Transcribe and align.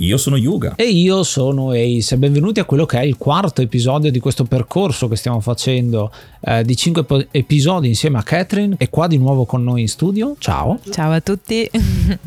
io 0.00 0.16
sono 0.16 0.36
Yuga. 0.36 0.74
E 0.76 0.88
io 0.88 1.22
sono 1.24 1.72
Ace. 1.72 2.16
Benvenuti 2.16 2.58
a 2.58 2.64
quello 2.64 2.86
che 2.86 2.98
è 2.98 3.02
il 3.02 3.18
quarto 3.18 3.60
episodio 3.60 4.10
di 4.10 4.18
questo 4.18 4.44
percorso 4.44 5.08
che 5.08 5.16
stiamo 5.16 5.40
facendo 5.40 6.10
eh, 6.40 6.64
di 6.64 6.74
cinque 6.74 7.04
po- 7.04 7.26
episodi 7.30 7.88
insieme 7.88 8.16
a 8.16 8.22
Catherine. 8.22 8.76
E 8.78 8.88
qua 8.88 9.06
di 9.06 9.18
nuovo 9.18 9.44
con 9.44 9.62
noi 9.62 9.82
in 9.82 9.88
studio. 9.88 10.36
Ciao. 10.38 10.78
Ciao 10.90 11.12
a 11.12 11.20
tutti. 11.20 11.68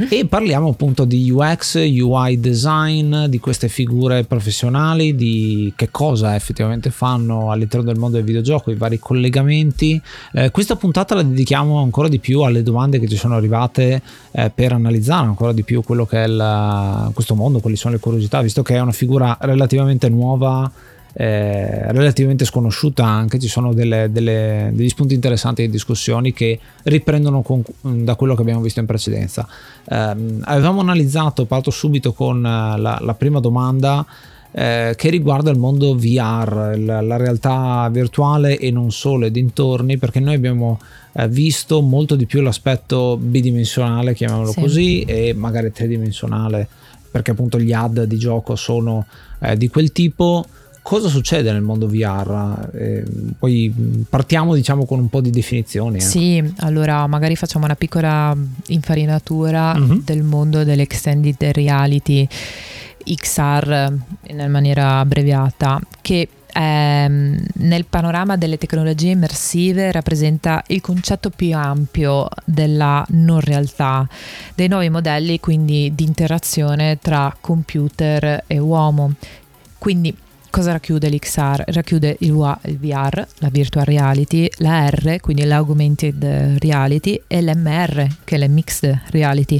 e 0.07 0.25
parliamo 0.27 0.69
appunto 0.69 1.03
di 1.03 1.31
UX, 1.31 1.75
UI 1.75 2.39
design, 2.39 3.25
di 3.25 3.39
queste 3.39 3.67
figure 3.69 4.23
professionali, 4.23 5.16
di 5.16 5.73
che 5.75 5.89
cosa 5.89 6.35
effettivamente 6.35 6.91
fanno 6.91 7.49
all'interno 7.49 7.88
del 7.88 7.97
mondo 7.97 8.17
del 8.17 8.25
videogioco, 8.25 8.69
i 8.69 8.75
vari 8.75 8.99
collegamenti. 8.99 9.99
Eh, 10.33 10.51
questa 10.51 10.75
puntata 10.75 11.16
la 11.16 11.23
dedichiamo 11.23 11.81
ancora 11.81 12.07
di 12.07 12.19
più 12.19 12.41
alle 12.41 12.61
domande 12.61 12.99
che 12.99 13.07
ci 13.07 13.17
sono 13.17 13.35
arrivate 13.35 13.99
eh, 14.31 14.51
per 14.53 14.73
analizzare 14.73 15.25
ancora 15.25 15.53
di 15.53 15.63
più 15.63 15.81
quello 15.81 16.05
che 16.05 16.23
è 16.23 16.27
il, 16.27 17.09
questo 17.16 17.33
mondo 17.33 17.61
quali 17.64 17.78
sono 17.78 17.95
le 17.95 18.00
curiosità, 18.00 18.42
visto 18.42 18.61
che 18.61 18.75
è 18.75 18.80
una 18.80 18.92
figura 18.92 19.38
relativamente 19.39 20.09
nuova, 20.09 20.69
eh, 21.16 21.92
relativamente 21.92 22.44
sconosciuta 22.44 23.06
anche, 23.06 23.39
ci 23.39 23.47
sono 23.47 23.73
delle, 23.73 24.09
delle, 24.11 24.72
degli 24.73 24.89
spunti 24.89 25.14
interessanti 25.14 25.61
di 25.61 25.69
discussioni 25.69 26.34
che 26.34 26.59
riprendono 26.84 27.41
con, 27.41 27.64
da 27.81 28.16
quello 28.16 28.36
che 28.36 28.41
abbiamo 28.41 28.61
visto 28.61 28.80
in 28.80 28.86
precedenza. 28.86 29.47
Eh, 29.86 30.16
avevamo 30.41 30.81
analizzato, 30.81 31.45
parto 31.45 31.72
subito 31.72 32.14
con 32.14 32.38
eh, 32.38 32.78
la, 32.78 32.97
la 33.00 33.14
prima 33.14 33.39
domanda. 33.39 34.06
Eh, 34.56 34.94
che 34.95 35.09
riguarda 35.09 35.50
il 35.50 35.58
mondo 35.58 35.95
VR, 35.95 36.75
la, 36.78 37.02
la, 37.02 37.17
realtà 37.17 37.89
virtuale 37.91 38.59
e 38.59 38.69
non 38.69 38.91
solo 38.91 39.25
e 39.25 39.31
dintorni, 39.31 39.97
perché 39.97 40.19
noi 40.19 40.36
abbiamo 40.36 40.80
eh, 41.14 41.28
visto 41.28 41.81
molto 41.81 42.16
di 42.16 42.28
più 42.28 42.39
l'aspetto 42.41 43.17
bidimensionale, 43.17 44.14
chiamiamolo 44.14 44.52
sì. 44.52 44.59
così, 44.59 45.02
e 45.06 45.34
magari 45.34 45.72
tridimensionale 45.72 46.68
perché 47.13 47.29
appunto 47.29 47.59
gli 47.59 47.72
ad 47.72 48.06
di 48.06 48.18
gioco 48.18 48.56
sono 48.56 49.06
eh, 49.40 49.56
di 49.56 49.68
quel 49.68 49.91
tipo. 49.91 50.44
Cosa 50.81 51.09
succede 51.09 51.51
nel 51.51 51.62
mondo 51.62 51.88
VR? 51.88 52.69
Eh, 52.74 53.03
poi 53.38 53.72
partiamo 54.09 54.56
diciamo 54.56 54.85
con 54.85 54.97
un 54.97 55.09
po' 55.09 55.22
di 55.22 55.29
definizioni. 55.29 55.97
Ecco. 55.97 56.06
Sì, 56.06 56.44
allora 56.57 57.06
magari 57.06 57.35
facciamo 57.35 57.66
una 57.66 57.75
piccola 57.75 58.35
infarinatura 58.68 59.75
mm-hmm. 59.75 60.00
del 60.03 60.23
mondo 60.23 60.63
dell'extended 60.63 61.38
reality 61.52 62.28
XR 63.06 63.94
in 64.29 64.46
maniera 64.50 64.97
abbreviata 64.97 65.79
che 66.02 66.28
ehm, 66.53 67.44
nel 67.56 67.86
panorama 67.86 68.38
delle 68.38 68.58
tecnologie 68.58 69.12
immersive 69.12 69.91
rappresenta 69.91 70.64
il 70.68 70.81
concetto 70.81 71.30
più 71.30 71.56
ampio 71.56 72.28
della 72.46 73.06
non 73.09 73.40
realtà, 73.40 74.08
dei 74.56 74.68
nuovi 74.68 74.90
modelli 74.90 75.40
quindi 75.40 75.91
di 75.94 76.03
interazione 76.03 77.00
tra 77.02 77.36
computer 77.40 78.44
e 78.47 78.58
uomo. 78.59 79.14
Quindi 79.78 80.16
cosa 80.53 80.74
racchiude 80.74 81.09
l'XR? 81.09 81.64
Racchiude 81.66 82.16
il, 82.19 82.31
VR, 82.31 83.25
la 83.40 83.50
virtual 83.50 83.86
reality, 83.86 84.47
la 84.58 84.88
R, 84.88 85.19
quindi 85.19 85.46
l'augmented 85.46 86.59
reality, 86.59 87.19
e 87.25 87.41
l'MR, 87.41 88.08
che 88.24 88.36
è 88.36 88.38
la 88.38 88.47
mixed 88.47 89.02
reality. 89.09 89.59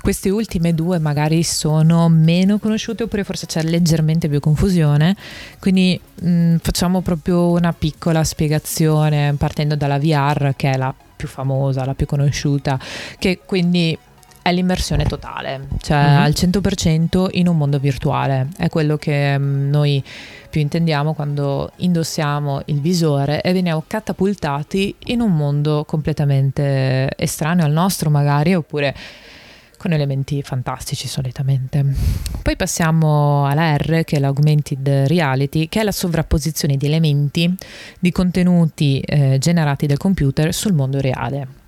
Queste 0.00 0.30
ultime 0.30 0.74
due 0.74 0.98
magari 0.98 1.44
sono 1.44 2.08
meno 2.08 2.58
conosciute 2.58 3.04
oppure 3.04 3.22
forse 3.22 3.46
c'è 3.46 3.62
leggermente 3.62 4.28
più 4.28 4.40
confusione, 4.40 5.14
quindi 5.60 6.00
mh, 6.22 6.28
mm, 6.28 6.56
facciamo 6.56 7.02
proprio 7.02 7.50
una 7.50 7.72
piccola 7.72 8.24
spiegazione 8.24 9.36
partendo 9.38 9.76
dalla 9.76 10.00
VR, 10.00 10.54
che 10.56 10.72
è 10.72 10.76
la 10.76 10.92
più 11.14 11.28
famosa, 11.28 11.84
la 11.84 11.94
più 11.94 12.06
conosciuta, 12.06 12.80
che 13.16 13.38
quindi 13.46 13.96
è 14.42 14.52
l'immersione 14.52 15.04
totale, 15.04 15.68
cioè 15.80 15.96
uh-huh. 15.96 16.22
al 16.22 16.32
100% 16.32 17.28
in 17.32 17.46
un 17.46 17.56
mondo 17.56 17.78
virtuale. 17.78 18.48
È 18.56 18.68
quello 18.68 18.96
che 18.96 19.34
um, 19.38 19.68
noi 19.70 20.02
più 20.50 20.60
intendiamo 20.60 21.14
quando 21.14 21.70
indossiamo 21.76 22.60
il 22.66 22.80
visore 22.80 23.40
e 23.40 23.52
veniamo 23.52 23.84
catapultati 23.86 24.94
in 25.06 25.20
un 25.20 25.34
mondo 25.34 25.84
completamente 25.86 27.08
estraneo 27.16 27.64
al 27.64 27.72
nostro 27.72 28.10
magari 28.10 28.54
oppure 28.54 28.94
con 29.78 29.92
elementi 29.92 30.42
fantastici 30.42 31.08
solitamente. 31.08 31.84
Poi 32.42 32.54
passiamo 32.54 33.46
alla 33.46 33.76
R 33.76 34.04
che 34.04 34.16
è 34.16 34.18
l'augmented 34.18 35.06
reality 35.06 35.68
che 35.68 35.80
è 35.80 35.82
la 35.82 35.90
sovrapposizione 35.90 36.76
di 36.76 36.86
elementi 36.86 37.52
di 37.98 38.12
contenuti 38.12 39.00
eh, 39.00 39.38
generati 39.38 39.86
dal 39.86 39.98
computer 39.98 40.52
sul 40.52 40.72
mondo 40.72 41.00
reale. 41.00 41.61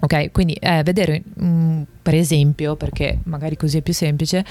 Ok, 0.00 0.30
quindi 0.30 0.54
eh, 0.54 0.82
vedere 0.84 1.22
mh, 1.34 1.46
mm, 1.46 1.82
per 2.02 2.14
esempio, 2.14 2.76
perché 2.76 3.18
magari 3.24 3.56
così 3.56 3.78
è 3.78 3.82
più 3.82 3.92
semplice, 3.92 4.44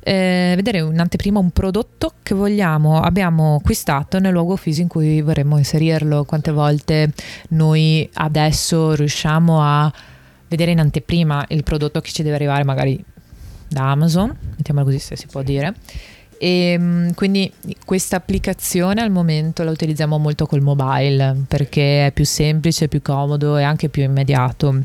eh, 0.00 0.54
vedere 0.56 0.80
un'anteprima 0.80 1.38
un 1.38 1.50
prodotto 1.50 2.14
che 2.22 2.34
vogliamo, 2.34 3.00
abbiamo 3.00 3.56
acquistato 3.56 4.18
nel 4.18 4.32
luogo 4.32 4.56
fisico 4.56 4.82
in 4.82 4.88
cui 4.88 5.22
vorremmo 5.22 5.56
inserirlo. 5.56 6.24
Quante 6.24 6.50
volte 6.50 7.12
noi 7.50 8.08
adesso 8.14 8.94
riusciamo 8.94 9.62
a 9.62 9.92
vedere 10.48 10.72
in 10.72 10.80
anteprima 10.80 11.44
il 11.48 11.62
prodotto 11.62 12.00
che 12.00 12.10
ci 12.10 12.22
deve 12.22 12.34
arrivare 12.34 12.64
magari 12.64 13.02
da 13.68 13.90
Amazon, 13.90 14.34
mettiamola 14.56 14.84
così 14.84 14.98
se 14.98 15.14
si 15.14 15.26
può 15.26 15.42
dire 15.42 15.74
e 16.38 16.72
ehm, 16.72 17.14
quindi 17.14 17.52
questa 17.84 18.16
applicazione 18.16 19.02
al 19.02 19.10
momento 19.10 19.62
la 19.64 19.70
utilizziamo 19.70 20.18
molto 20.18 20.46
col 20.46 20.62
mobile 20.62 21.44
perché 21.46 22.06
è 22.06 22.12
più 22.12 22.24
semplice, 22.24 22.88
più 22.88 23.02
comodo 23.02 23.56
e 23.56 23.62
anche 23.64 23.88
più 23.88 24.02
immediato. 24.02 24.82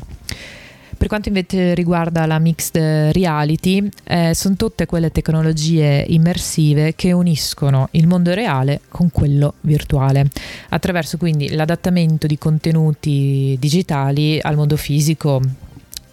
Per 0.96 1.08
quanto 1.08 1.28
invece 1.28 1.74
riguarda 1.74 2.24
la 2.24 2.38
mixed 2.38 3.12
reality, 3.12 3.86
eh, 4.04 4.32
sono 4.32 4.54
tutte 4.54 4.86
quelle 4.86 5.10
tecnologie 5.10 6.04
immersive 6.08 6.94
che 6.94 7.12
uniscono 7.12 7.88
il 7.92 8.06
mondo 8.06 8.32
reale 8.32 8.80
con 8.88 9.10
quello 9.10 9.54
virtuale, 9.62 10.30
attraverso 10.70 11.18
quindi 11.18 11.50
l'adattamento 11.50 12.26
di 12.26 12.38
contenuti 12.38 13.56
digitali 13.58 14.38
al 14.40 14.54
mondo 14.54 14.76
fisico, 14.76 15.42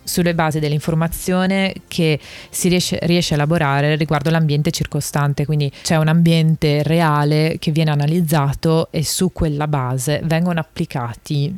sulle 0.04 0.34
basi 0.34 0.60
dell'informazione 0.60 1.74
che 1.88 2.20
si 2.50 2.70
riesce, 2.70 3.00
riesce, 3.04 3.34
a 3.34 3.38
elaborare 3.38 3.96
riguardo 3.96 4.30
l'ambiente 4.30 4.72
circostante, 4.72 5.46
quindi 5.46 5.72
c'è 5.82 5.98
un 5.98 6.08
ambiente 6.08 6.84
reale 6.84 7.58
che 7.60 7.72
viene 7.72 7.92
analizzato 7.92 8.90
e 8.92 9.04
su 9.04 9.32
quella 9.32 9.68
base 9.68 10.22
vengono 10.24 10.60
applicati 10.60 11.54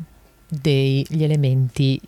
degli 0.47 1.23
elementi 1.23 1.99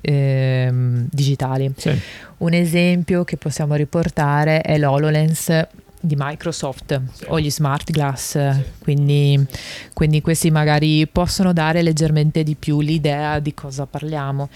ehm, 0.00 1.08
digitali. 1.10 1.72
Sì. 1.76 1.98
Un 2.38 2.52
esempio 2.52 3.24
che 3.24 3.36
possiamo 3.36 3.74
riportare 3.74 4.60
è 4.60 4.78
l'HoloLens 4.78 5.66
di 6.00 6.14
Microsoft 6.16 7.00
sì. 7.12 7.24
o 7.28 7.40
gli 7.40 7.50
smart 7.50 7.90
glass, 7.90 8.52
sì. 8.52 8.62
quindi, 8.78 9.44
quindi, 9.92 10.20
questi 10.20 10.50
magari 10.50 11.06
possono 11.08 11.52
dare 11.52 11.82
leggermente 11.82 12.42
di 12.42 12.54
più 12.54 12.80
l'idea 12.80 13.38
di 13.40 13.52
cosa 13.54 13.86
parliamo. 13.86 14.48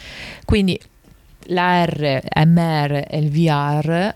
Quindi 0.44 0.78
la 1.46 1.84
R, 1.84 2.22
MR 2.46 3.04
e 3.08 3.18
il 3.18 3.30
VR 3.30 4.14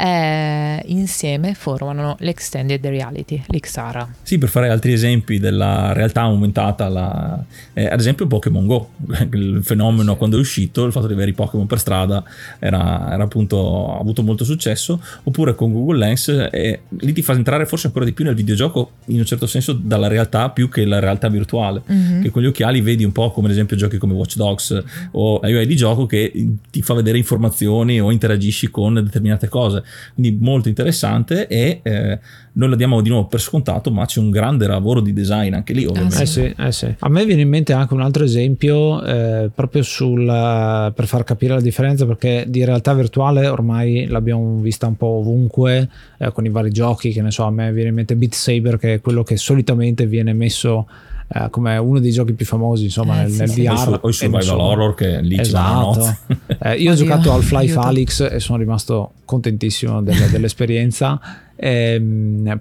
eh, 0.00 0.80
insieme 0.86 1.54
formano 1.54 2.14
l'extended 2.20 2.86
reality, 2.86 3.42
l'XR. 3.48 4.06
Sì, 4.22 4.38
per 4.38 4.48
fare 4.48 4.68
altri 4.68 4.92
esempi 4.92 5.40
della 5.40 5.92
realtà 5.92 6.20
aumentata, 6.20 6.88
la, 6.88 7.44
eh, 7.72 7.86
ad 7.86 7.98
esempio 7.98 8.28
Pokémon 8.28 8.64
Go, 8.64 8.90
il 9.32 9.60
fenomeno 9.64 10.16
quando 10.16 10.36
è 10.36 10.40
uscito, 10.40 10.84
il 10.84 10.92
fatto 10.92 11.08
di 11.08 11.14
avere 11.14 11.30
i 11.30 11.34
Pokémon 11.34 11.66
per 11.66 11.80
strada 11.80 12.22
era, 12.60 13.12
era 13.12 13.24
appunto, 13.24 13.96
ha 13.96 13.98
avuto 13.98 14.22
molto 14.22 14.44
successo, 14.44 15.02
oppure 15.24 15.56
con 15.56 15.72
Google 15.72 15.98
Lens, 15.98 16.28
eh, 16.28 16.82
lì 17.00 17.12
ti 17.12 17.22
fa 17.22 17.32
entrare 17.32 17.66
forse 17.66 17.88
ancora 17.88 18.04
di 18.04 18.12
più 18.12 18.24
nel 18.24 18.36
videogioco, 18.36 18.92
in 19.06 19.18
un 19.18 19.24
certo 19.24 19.48
senso 19.48 19.72
dalla 19.72 20.06
realtà 20.06 20.50
più 20.50 20.68
che 20.68 20.84
la 20.84 21.00
realtà 21.00 21.28
virtuale, 21.28 21.82
mm-hmm. 21.90 22.22
che 22.22 22.30
con 22.30 22.42
gli 22.42 22.46
occhiali 22.46 22.80
vedi 22.80 23.02
un 23.02 23.12
po' 23.12 23.32
come 23.32 23.48
ad 23.48 23.52
esempio 23.52 23.76
giochi 23.76 23.98
come 23.98 24.12
Watch 24.12 24.36
Dogs 24.36 24.80
o 25.10 25.40
UI 25.42 25.66
di 25.66 25.74
gioco 25.74 26.06
che 26.06 26.32
ti 26.70 26.82
fa 26.82 26.94
vedere 26.94 27.18
informazioni 27.18 28.00
o 28.00 28.12
interagisci 28.12 28.70
con 28.70 28.94
determinate 28.94 29.48
cose, 29.48 29.82
quindi 30.14 30.38
molto 30.40 30.68
interessante 30.68 31.46
e 31.46 31.80
eh, 31.82 32.18
noi 32.52 32.70
la 32.70 32.76
diamo 32.76 33.00
di 33.00 33.08
nuovo 33.08 33.26
per 33.26 33.40
scontato, 33.40 33.90
ma 33.90 34.04
c'è 34.04 34.18
un 34.18 34.30
grande 34.30 34.66
lavoro 34.66 35.00
di 35.00 35.12
design 35.12 35.54
anche 35.54 35.72
lì 35.72 35.84
ovviamente. 35.84 36.22
Eh 36.22 36.26
sì, 36.26 36.54
eh 36.56 36.72
sì. 36.72 36.94
A 36.98 37.08
me 37.08 37.24
viene 37.24 37.42
in 37.42 37.48
mente 37.48 37.72
anche 37.72 37.94
un 37.94 38.00
altro 38.00 38.24
esempio 38.24 39.02
eh, 39.04 39.50
proprio 39.54 39.82
sul, 39.82 40.24
per 40.26 41.06
far 41.06 41.24
capire 41.24 41.54
la 41.54 41.60
differenza 41.60 42.04
perché 42.04 42.44
di 42.48 42.64
realtà 42.64 42.94
virtuale 42.94 43.46
ormai 43.46 44.06
l'abbiamo 44.06 44.58
vista 44.60 44.86
un 44.86 44.96
po' 44.96 45.06
ovunque 45.06 45.88
eh, 46.18 46.32
con 46.32 46.44
i 46.44 46.48
vari 46.48 46.70
giochi, 46.70 47.12
che 47.12 47.22
ne 47.22 47.30
so, 47.30 47.44
a 47.44 47.50
me 47.50 47.72
viene 47.72 47.90
in 47.90 47.94
mente 47.94 48.16
Beat 48.16 48.34
Saber 48.34 48.76
che 48.78 48.94
è 48.94 49.00
quello 49.00 49.22
che 49.22 49.36
solitamente 49.36 50.06
viene 50.06 50.32
messo 50.32 50.86
eh, 51.30 51.48
come 51.50 51.76
uno 51.76 51.98
dei 51.98 52.10
giochi 52.10 52.32
più 52.32 52.46
famosi 52.46 52.84
insomma 52.84 53.22
eh, 53.22 53.28
nel, 53.28 53.32
nel 53.32 53.50
VR 53.50 53.98
o 54.00 54.08
i 54.08 54.12
survival 54.14 54.58
horror 54.58 54.94
che 54.94 55.20
lì 55.20 55.38
esatto. 55.38 56.16
eh, 56.62 56.74
io 56.76 56.92
ho 56.92 56.94
giocato 56.94 57.30
Half-Life 57.32 57.78
Alyx 57.78 58.28
e 58.32 58.40
sono 58.40 58.56
rimasto 58.56 59.12
contentissimo 59.26 60.02
delle, 60.02 60.28
dell'esperienza. 60.32 61.20
Eh, 61.54 62.00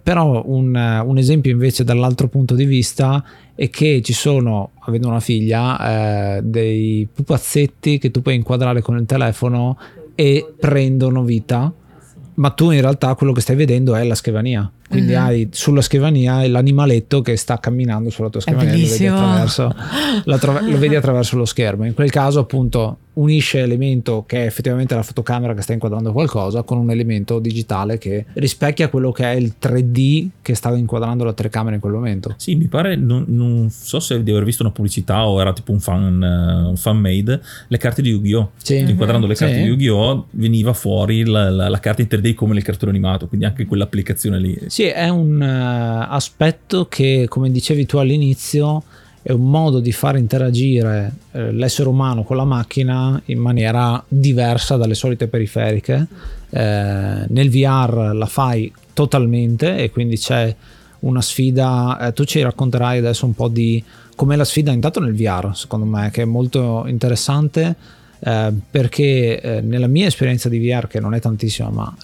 però 0.02 0.44
un, 0.48 0.76
un, 0.76 1.18
esempio 1.18 1.52
invece 1.52 1.84
dall'altro 1.84 2.28
punto 2.28 2.56
di 2.56 2.66
vista 2.66 3.24
è 3.54 3.70
che 3.70 4.02
ci 4.02 4.14
sono 4.14 4.72
avendo 4.80 5.08
una 5.08 5.20
figlia 5.20 6.38
eh, 6.38 6.42
dei 6.42 7.08
pupazzetti 7.14 8.00
che 8.00 8.10
tu 8.10 8.24
puoi 8.24 8.36
inquadrare 8.36 8.82
con 8.82 8.98
il 8.98 9.06
telefono 9.06 9.78
e 10.16 10.54
prendono 10.60 11.24
vita. 11.24 11.72
Ma 12.34 12.50
tu 12.52 12.72
in 12.72 12.82
realtà 12.82 13.16
quello 13.16 13.34
che 13.34 13.42
stai 13.42 13.56
vedendo 13.56 13.96
è 13.96 14.04
la 14.04 14.14
scrivania 14.14 14.70
quindi 14.88 15.12
mm-hmm. 15.12 15.22
hai 15.22 15.50
sulla 15.52 15.82
scrivania 15.82 16.48
l'animaletto 16.48 17.22
che 17.22 17.36
sta 17.36 17.60
camminando 17.60 18.10
sulla 18.10 18.30
tua 18.30 18.42
scrivania 18.42 18.72
lo 18.72 18.88
vedi, 18.88 19.06
attraverso, 19.06 19.76
lo 20.24 20.78
vedi 20.78 20.96
attraverso 20.96 21.38
lo 21.38 21.46
schermo 21.46 21.86
in 21.86 21.94
quel 21.94 22.10
caso 22.10 22.40
appunto 22.40 22.98
unisce 23.18 23.60
elemento 23.60 24.24
che 24.26 24.44
è 24.44 24.46
effettivamente 24.46 24.96
la 24.96 25.04
fotocamera 25.04 25.54
che 25.54 25.62
sta 25.62 25.74
inquadrando 25.74 26.12
qualcosa 26.12 26.64
con 26.64 26.78
un 26.78 26.90
elemento 26.92 27.40
digitale 27.40 27.98
che 27.98 28.26
rispecchia 28.34 28.90
quello 28.90 29.12
che 29.12 29.24
è 29.24 29.36
il 29.36 29.54
3D 29.60 30.28
che 30.42 30.56
stava 30.56 30.78
inquadrando 30.78 31.24
la 31.24 31.34
telecamera 31.34 31.76
in 31.76 31.82
quel 31.82 31.94
momento. 31.94 32.34
Sì, 32.38 32.56
mi 32.56 32.68
pare, 32.68 32.96
non, 32.96 33.26
non 33.28 33.70
so 33.70 34.00
se 34.00 34.22
di 34.22 34.32
aver 34.32 34.44
visto 34.44 34.64
una 34.64 34.72
pubblicità 34.72 35.28
o 35.28 35.40
era 35.42 35.54
tipo 35.54 35.72
un 35.72 35.80
fan, 35.80 36.66
uh, 36.66 36.70
un 36.70 36.78
fan 36.78 36.98
made, 36.98 37.42
le 37.68 37.78
carte 37.78 38.02
di 38.02 38.10
Yu-Gi-Oh! 38.10 38.52
Sì. 38.58 38.78
Inquadrando 38.78 39.28
le 39.28 39.36
carte 39.36 39.56
sì. 39.56 39.62
di 39.62 39.68
Yu-Gi-Oh! 39.68 40.28
veniva 40.32 40.74
fuori 40.74 41.26
la, 41.26 41.50
la, 41.50 41.70
la, 41.70 41.80
carta 41.80 42.02
in 42.02 42.08
3D 42.10 42.34
come 42.36 42.54
nel 42.54 42.64
cartone 42.64 42.92
animato, 42.92 43.28
quindi 43.28 43.46
anche 43.46 43.66
quell'applicazione 43.66 44.40
lì. 44.40 44.58
Sì, 44.78 44.84
è 44.84 45.10
un 45.10 45.42
uh, 45.42 46.14
aspetto 46.14 46.86
che, 46.88 47.26
come 47.28 47.50
dicevi 47.50 47.88
tu 47.88 47.98
all'inizio, 47.98 48.84
è 49.24 49.32
un 49.32 49.50
modo 49.50 49.80
di 49.80 49.92
far 49.92 50.18
interagire 50.18 51.14
eh, 51.32 51.52
l'essere 51.52 51.90
umano 51.90 52.22
con 52.22 52.38
la 52.38 52.44
macchina 52.44 53.20
in 53.26 53.40
maniera 53.40 54.04
diversa 54.08 54.78
dalle 54.78 54.94
solite 54.94 55.28
periferiche. 55.28 56.06
Eh, 56.52 57.26
nel 57.28 57.50
VR 57.50 58.12
la 58.14 58.28
fai 58.28 58.72
totalmente 58.94 59.78
e 59.78 59.90
quindi 59.90 60.16
c'è 60.16 60.56
una 61.00 61.24
sfida. 61.24 61.98
Eh, 62.00 62.14
tu 62.14 62.24
ci 62.26 62.40
racconterai 62.44 63.00
adesso 63.00 63.26
un 63.26 63.34
po' 63.34 63.48
di 63.48 63.84
com'è 64.16 64.36
la 64.36 64.46
sfida 64.46 64.72
intanto 64.72 65.00
nel 65.00 65.16
VR, 65.16 65.56
secondo 65.56 65.88
me, 65.88 66.12
che 66.12 66.22
è 66.22 66.26
molto 66.26 66.84
interessante. 66.86 67.76
Eh, 68.20 68.54
perché 68.70 69.42
eh, 69.42 69.62
nella 69.62 69.88
mia 69.88 70.06
esperienza 70.06 70.50
di 70.50 70.60
VR, 70.60 70.86
che 70.86 71.00
non 71.00 71.16
è 71.16 71.20
tantissima, 71.20 71.70
ma 71.72 71.96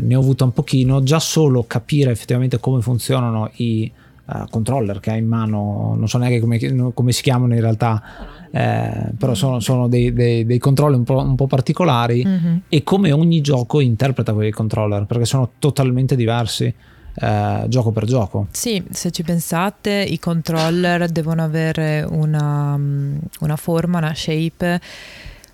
ne 0.00 0.14
ho 0.14 0.20
avuto 0.20 0.44
un 0.44 0.52
pochino, 0.52 1.02
già 1.02 1.18
solo 1.18 1.64
capire 1.66 2.10
effettivamente 2.10 2.58
come 2.60 2.80
funzionano 2.82 3.50
i, 3.56 3.90
uh, 4.26 4.48
controller 4.50 5.00
che 5.00 5.10
ha 5.10 5.16
in 5.16 5.26
mano, 5.26 5.94
non 5.96 6.08
so 6.08 6.18
neanche 6.18 6.40
come, 6.40 6.58
come 6.92 7.12
si 7.12 7.22
chiamano 7.22 7.54
in 7.54 7.60
realtà, 7.60 8.02
eh, 8.50 9.10
però 9.18 9.34
sono, 9.34 9.60
sono 9.60 9.88
dei, 9.88 10.12
dei, 10.12 10.46
dei, 10.46 10.58
controller 10.58 10.98
un 10.98 11.04
po', 11.04 11.18
un 11.18 11.34
po 11.34 11.46
particolari 11.46 12.24
mm-hmm. 12.24 12.56
e 12.68 12.82
come 12.82 13.12
ogni 13.12 13.40
gioco 13.40 13.80
interpreta 13.80 14.32
quei 14.32 14.50
controller 14.50 15.06
perché 15.06 15.24
sono 15.24 15.50
totalmente 15.58 16.16
diversi. 16.16 16.72
Eh, 17.16 17.66
gioco 17.68 17.92
per 17.92 18.06
gioco. 18.06 18.48
Sì, 18.50 18.82
se 18.90 19.12
ci 19.12 19.22
pensate, 19.22 20.04
i 20.04 20.18
controller 20.18 21.06
devono 21.10 21.44
avere 21.44 22.04
una, 22.10 22.76
una 22.76 23.56
forma, 23.56 23.98
una 23.98 24.14
shape 24.16 24.80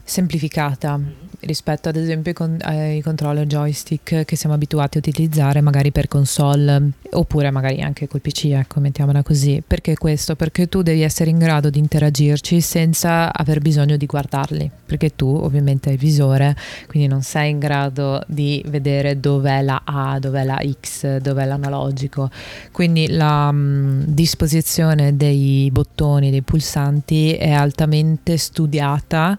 semplificata 0.03 0.99
rispetto 1.41 1.89
ad 1.89 1.97
esempio 1.97 2.35
ai 2.61 3.01
controller 3.01 3.47
joystick 3.47 4.25
che 4.25 4.37
siamo 4.37 4.55
abituati 4.55 4.99
a 4.99 5.01
utilizzare 5.01 5.61
magari 5.61 5.91
per 5.91 6.09
console 6.09 6.91
oppure 7.13 7.51
magari 7.51 7.81
anche 7.81 8.09
col 8.09 8.21
PC, 8.21 8.47
ecco, 8.47 8.81
mettiamola 8.81 9.23
così. 9.23 9.63
Perché 9.67 9.97
questo? 9.97 10.37
Perché 10.37 10.69
tu 10.69 10.83
devi 10.83 11.03
essere 11.03 11.31
in 11.31 11.39
grado 11.39 11.71
di 11.71 11.79
interagirci 11.79 12.61
senza 12.61 13.33
aver 13.33 13.61
bisogno 13.61 13.97
di 13.97 14.07
guardarli, 14.07 14.71
perché 14.87 15.15
tu 15.17 15.27
ovviamente 15.29 15.89
hai 15.89 15.95
il 15.95 16.01
visore, 16.01 16.57
quindi 16.87 17.09
non 17.09 17.23
sei 17.23 17.51
in 17.51 17.59
grado 17.59 18.23
di 18.27 18.63
vedere 18.69 19.19
dov'è 19.19 19.63
la 19.63 19.83
A, 19.85 20.19
dov'è 20.19 20.45
la 20.45 20.61
X, 20.81 21.17
dov'è 21.19 21.45
l'analogico. 21.47 22.31
Quindi 22.71 23.09
la 23.09 23.51
mh, 23.51 24.05
disposizione 24.07 25.17
dei 25.17 25.71
bottoni, 25.73 26.31
dei 26.31 26.43
pulsanti 26.43 27.33
è 27.33 27.51
altamente 27.51 28.37
studiata 28.37 29.39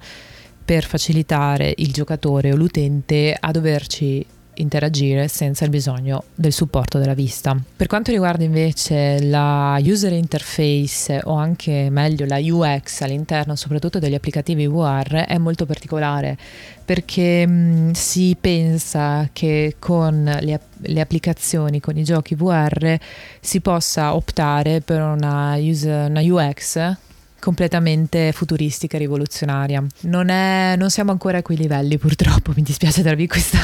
per 0.72 0.86
facilitare 0.86 1.74
il 1.80 1.92
giocatore 1.92 2.54
o 2.54 2.56
l'utente 2.56 3.36
a 3.38 3.52
doverci 3.52 4.26
interagire 4.54 5.28
senza 5.28 5.66
il 5.66 5.70
bisogno 5.70 6.24
del 6.34 6.54
supporto 6.54 6.98
della 6.98 7.14
vista. 7.14 7.62
Per 7.76 7.88
quanto 7.88 8.12
riguarda 8.12 8.46
invece 8.46 9.22
la 9.22 9.78
user 9.84 10.14
interface 10.14 11.20
o 11.26 11.34
anche 11.34 11.90
meglio 11.90 12.26
la 12.26 12.38
UX 12.40 13.02
all'interno 13.02 13.58
soprattutto 13.58 14.00
degli 14.00 14.14
applicativi 14.14 14.66
VR 14.66 15.26
è 15.28 15.38
molto 15.38 15.66
particolare 15.66 16.38
perché 16.86 17.46
mh, 17.46 17.92
si 17.92 18.38
pensa 18.40 19.28
che 19.34 19.76
con 19.78 20.24
le, 20.24 20.60
le, 20.84 21.02
applicazioni, 21.02 21.82
con 21.82 21.98
i 21.98 22.06
giochi 22.06 22.34
VR 22.34 22.98
si 23.42 23.60
possa 23.60 24.16
optare 24.16 24.80
per 24.80 25.02
una, 25.02 25.58
user, 25.58 26.10
una 26.10 26.22
UX 26.22 27.10
completamente 27.42 28.32
futuristica 28.32 28.96
e 28.96 29.00
rivoluzionaria. 29.00 29.84
Non, 30.02 30.30
è, 30.30 30.76
non, 30.78 30.90
siamo 30.90 31.12
ancora 31.12 31.40
a 31.40 31.42
quei 31.42 31.58
livelli 31.58 31.98
purtroppo, 31.98 32.54
mi 32.56 32.62
dispiace 32.62 33.02
darvi 33.02 33.28
questa 33.28 33.58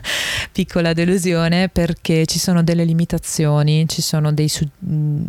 piccola 0.50 0.92
delusione 0.92 1.68
perché 1.68 2.26
ci 2.26 2.38
sono 2.38 2.64
delle 2.64 2.84
limitazioni, 2.84 3.86
ci 3.86 4.02
sono 4.02 4.32
dei, 4.32 4.48
su, 4.48 4.66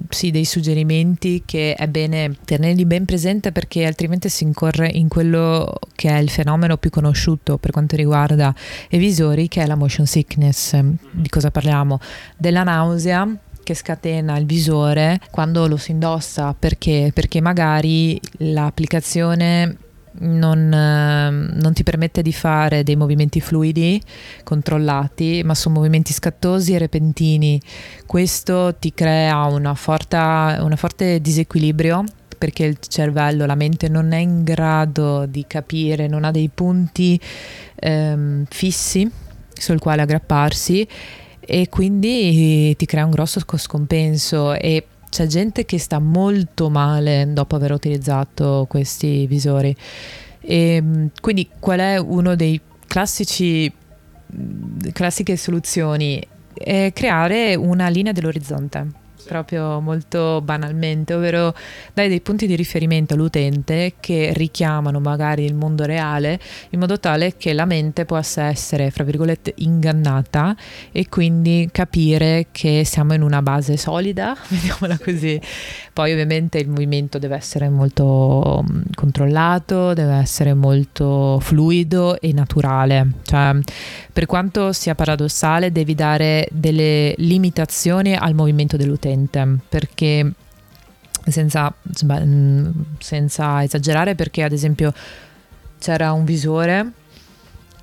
sì, 0.09 0.31
dei 0.31 0.45
suggerimenti 0.45 1.43
che 1.45 1.75
è 1.75 1.87
bene 1.87 2.37
tenerli 2.45 2.85
ben 2.85 3.05
presente 3.05 3.51
perché 3.51 3.85
altrimenti 3.85 4.29
si 4.29 4.45
incorre 4.45 4.89
in 4.91 5.09
quello 5.09 5.77
che 5.93 6.09
è 6.09 6.17
il 6.17 6.29
fenomeno 6.29 6.77
più 6.77 6.89
conosciuto 6.89 7.57
per 7.57 7.71
quanto 7.71 7.95
riguarda 7.97 8.55
i 8.89 8.97
visori 8.97 9.47
che 9.49 9.61
è 9.61 9.67
la 9.67 9.75
motion 9.75 10.05
sickness. 10.05 10.79
Di 11.11 11.29
cosa 11.29 11.51
parliamo? 11.51 11.99
Della 12.37 12.63
nausea 12.63 13.27
che 13.63 13.73
scatena 13.73 14.37
il 14.37 14.45
visore 14.45 15.19
quando 15.31 15.67
lo 15.67 15.77
si 15.77 15.91
indossa 15.91 16.55
perché, 16.57 17.11
perché 17.13 17.41
magari 17.41 18.19
l'applicazione 18.37 19.77
non, 20.19 20.67
non, 20.67 21.73
ti 21.73 21.83
permette 21.83 22.21
di 22.21 22.33
fare 22.33 22.83
dei 22.83 22.95
movimenti 22.95 23.39
fluidi 23.39 24.01
controllati, 24.43 25.41
ma 25.45 25.53
sono 25.55 25.75
movimenti 25.75 26.13
scattosi 26.13 26.73
e 26.73 26.77
repentini. 26.77 27.61
Questo 28.05 28.75
ti 28.75 28.93
crea 28.93 29.43
una 29.45 29.73
forte 29.75 31.21
disequilibrio 31.21 32.03
perché 32.37 32.63
il 32.63 32.77
cervello, 32.79 33.45
la 33.45 33.55
mente 33.55 33.89
non 33.89 34.13
è 34.13 34.17
in 34.17 34.43
grado 34.43 35.25
di 35.25 35.43
capire, 35.45 36.07
non 36.07 36.23
ha 36.23 36.31
dei 36.31 36.49
punti 36.53 37.19
ehm, 37.75 38.45
fissi 38.49 39.09
sul 39.53 39.79
quale 39.79 40.01
aggrapparsi 40.01 40.87
e 41.51 41.67
quindi 41.67 42.75
ti 42.75 42.85
crea 42.85 43.05
un 43.05 43.09
grosso 43.09 43.41
scompenso 43.57 44.53
e 44.53 44.85
c'è 45.09 45.25
gente 45.25 45.65
che 45.65 45.79
sta 45.79 45.97
molto 45.97 46.69
male 46.69 47.27
dopo 47.33 47.55
aver 47.55 47.71
utilizzato 47.71 48.67
questi 48.69 49.25
visori. 49.25 49.75
E 50.41 51.09
quindi 51.19 51.49
qual 51.57 51.79
è 51.79 51.97
uno 51.97 52.35
dei 52.35 52.61
classici 52.85 53.71
classiche 54.93 55.35
soluzioni? 55.37 56.23
È 56.53 56.91
creare 56.93 57.55
una 57.55 57.87
linea 57.87 58.11
dell'orizzonte. 58.11 58.98
Proprio 59.29 59.79
molto 59.79 60.41
banalmente, 60.41 61.13
ovvero 61.13 61.53
dai 61.93 62.09
dei 62.09 62.19
punti 62.19 62.47
di 62.47 62.55
riferimento 62.55 63.13
all'utente 63.13 63.93
che 63.99 64.33
richiamano 64.33 64.99
magari 64.99 65.45
il 65.45 65.53
mondo 65.53 65.85
reale 65.85 66.39
in 66.71 66.79
modo 66.79 66.99
tale 66.99 67.37
che 67.37 67.53
la 67.53 67.65
mente 67.65 68.05
possa 68.05 68.45
essere, 68.45 68.89
fra 68.89 69.03
virgolette, 69.03 69.53
ingannata 69.57 70.55
e 70.91 71.07
quindi 71.09 71.69
capire 71.71 72.47
che 72.51 72.81
siamo 72.85 73.13
in 73.13 73.21
una 73.21 73.43
base 73.43 73.77
solida, 73.77 74.35
vediamola 74.49 74.97
così. 74.97 75.39
Poi 75.93 76.11
ovviamente 76.11 76.57
il 76.57 76.67
movimento 76.67 77.19
deve 77.19 77.35
essere 77.35 77.69
molto 77.69 78.65
mm, 78.67 78.81
controllato, 78.95 79.93
deve 79.93 80.15
essere 80.15 80.55
molto 80.55 81.37
fluido 81.39 82.19
e 82.19 82.33
naturale. 82.33 83.11
Cioè, 83.21 83.59
per 84.11 84.25
quanto 84.25 84.73
sia 84.73 84.95
paradossale, 84.95 85.71
devi 85.71 85.93
dare 85.93 86.47
delle 86.51 87.13
limitazioni 87.17 88.15
al 88.15 88.33
movimento 88.33 88.75
dell'utente 88.75 89.17
perché 89.27 90.31
senza, 91.25 91.73
senza 92.99 93.63
esagerare 93.63 94.15
perché 94.15 94.43
ad 94.43 94.51
esempio 94.51 94.93
c'era 95.79 96.11
un 96.11 96.25
visore 96.25 96.91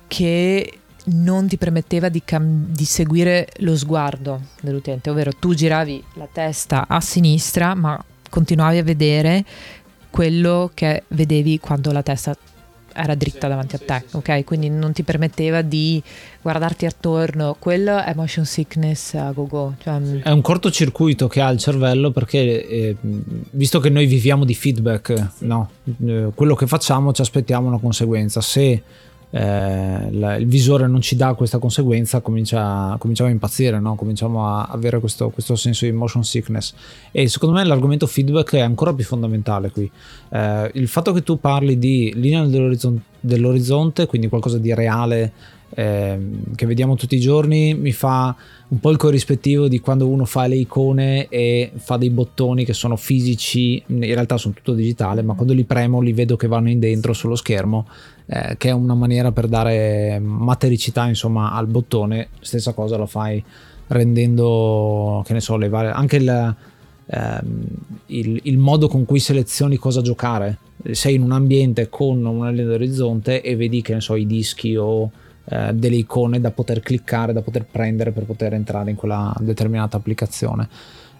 che 0.07 0.79
non 1.09 1.47
ti 1.47 1.57
permetteva 1.57 2.09
di, 2.09 2.21
cam- 2.23 2.67
di, 2.67 2.85
seguire 2.85 3.47
lo 3.57 3.77
sguardo 3.77 4.41
dell'utente, 4.61 5.09
ovvero 5.09 5.31
tu 5.31 5.53
giravi 5.53 6.03
la 6.15 6.27
testa 6.31 6.85
a 6.87 6.99
sinistra 6.99 7.75
ma 7.75 8.01
continuavi 8.29 8.77
a 8.77 8.83
vedere 8.83 9.45
quello 10.09 10.71
che 10.73 11.03
vedevi 11.09 11.59
quando 11.59 11.91
la 11.91 12.03
testa 12.03 12.35
era 12.97 13.15
dritta 13.15 13.41
sì, 13.41 13.47
davanti 13.47 13.75
a 13.75 13.79
te, 13.85 14.03
sì, 14.07 14.15
ok? 14.15 14.43
Quindi 14.43 14.69
non 14.69 14.91
ti 14.91 15.03
permetteva 15.03 15.61
di 15.61 16.01
guardarti 16.41 16.85
attorno. 16.85 17.55
Quello 17.59 17.97
è 17.97 18.13
motion 18.15 18.45
sickness 18.45 19.13
a 19.13 19.31
go 19.31 19.45
go. 19.45 19.75
Cioè, 19.81 20.21
è 20.23 20.31
un 20.31 20.41
cortocircuito 20.41 21.27
che 21.27 21.41
ha 21.41 21.49
il 21.49 21.59
cervello 21.59 22.11
perché, 22.11 22.67
eh, 22.67 22.95
visto 23.51 23.79
che 23.79 23.89
noi 23.89 24.05
viviamo 24.05 24.45
di 24.45 24.55
feedback, 24.55 25.29
no? 25.39 25.69
Eh, 26.05 26.31
quello 26.33 26.55
che 26.55 26.67
facciamo 26.67 27.13
ci 27.13 27.21
aspettiamo 27.21 27.67
una 27.67 27.79
conseguenza. 27.79 28.41
Se 28.41 28.81
eh, 29.29 30.11
la, 30.11 30.35
il 30.35 30.47
visore 30.47 30.87
non 30.87 31.01
ci 31.01 31.15
dà 31.15 31.33
questa 31.33 31.57
conseguenza, 31.57 32.21
comincia, 32.21 32.95
cominciamo 32.97 33.29
a 33.29 33.31
impazzire, 33.33 33.79
no? 33.79 33.95
cominciamo 33.95 34.47
a 34.47 34.67
avere 34.69 34.99
questo, 34.99 35.29
questo, 35.29 35.55
senso 35.55 35.85
di 35.85 35.91
motion 35.91 36.23
sickness. 36.23 36.73
E 37.11 37.27
secondo 37.27 37.55
me 37.55 37.63
l'argomento 37.65 38.07
feedback 38.07 38.55
è 38.55 38.59
ancora 38.59 38.93
più 38.93 39.03
fondamentale 39.03 39.69
qui. 39.69 39.89
Eh, 40.29 40.71
il 40.75 40.87
fatto 40.87 41.11
che 41.11 41.23
tu 41.23 41.39
parli 41.39 41.77
di 41.77 42.13
linea 42.15 42.45
dell'orizzonte, 42.45 43.01
dell'orizzonte 43.19 44.05
quindi 44.05 44.29
qualcosa 44.29 44.57
di 44.57 44.73
reale 44.73 45.33
eh, 45.69 46.19
che 46.55 46.65
vediamo 46.65 46.95
tutti 46.95 47.15
i 47.15 47.19
giorni 47.19 47.73
mi 47.73 47.91
fa 47.91 48.35
un 48.69 48.79
po' 48.79 48.89
il 48.89 48.97
corrispettivo 48.97 49.67
di 49.67 49.79
quando 49.79 50.07
uno 50.07 50.25
fa 50.25 50.47
le 50.47 50.55
icone 50.55 51.27
e 51.29 51.71
fa 51.75 51.97
dei 51.97 52.09
bottoni 52.09 52.65
che 52.65 52.73
sono 52.73 52.95
fisici, 52.95 53.81
in 53.87 53.99
realtà 53.99 54.37
sono 54.37 54.53
tutto 54.53 54.73
digitale, 54.73 55.21
ma 55.21 55.35
quando 55.35 55.53
li 55.53 55.63
premo 55.63 56.01
li 56.01 56.13
vedo 56.13 56.35
che 56.35 56.47
vanno 56.47 56.69
in 56.69 56.79
dentro 56.79 57.13
sullo 57.13 57.35
schermo, 57.35 57.87
eh, 58.25 58.55
che 58.57 58.69
è 58.69 58.71
una 58.73 58.93
maniera 58.93 59.31
per 59.31 59.47
dare 59.47 60.19
matericità 60.19 61.07
insomma 61.07 61.53
al 61.53 61.67
bottone, 61.67 62.29
stessa 62.41 62.73
cosa 62.73 62.97
la 62.97 63.05
fai 63.05 63.43
rendendo, 63.87 65.23
che 65.25 65.33
ne 65.33 65.39
so, 65.39 65.55
le 65.55 65.69
varie, 65.69 65.91
anche 65.91 66.17
il, 66.17 66.55
ehm, 67.05 67.65
il, 68.07 68.39
il 68.43 68.57
modo 68.57 68.87
con 68.87 69.05
cui 69.05 69.19
selezioni 69.19 69.77
cosa 69.77 70.01
giocare. 70.01 70.57
Sei 70.91 71.15
in 71.15 71.23
un 71.23 71.31
ambiente 71.31 71.89
con 71.89 72.23
una 72.25 72.49
linea 72.49 72.67
d'orizzonte 72.67 73.41
e 73.41 73.55
vedi 73.55 73.81
che 73.81 73.93
ne 73.93 74.01
so 74.01 74.15
i 74.15 74.25
dischi 74.25 74.75
o 74.75 75.09
eh, 75.49 75.73
delle 75.73 75.95
icone 75.95 76.39
da 76.39 76.51
poter 76.51 76.81
cliccare, 76.81 77.33
da 77.33 77.41
poter 77.41 77.65
prendere 77.69 78.11
per 78.11 78.23
poter 78.23 78.53
entrare 78.53 78.89
in 78.89 78.95
quella 78.95 79.33
determinata 79.39 79.97
applicazione. 79.97 80.67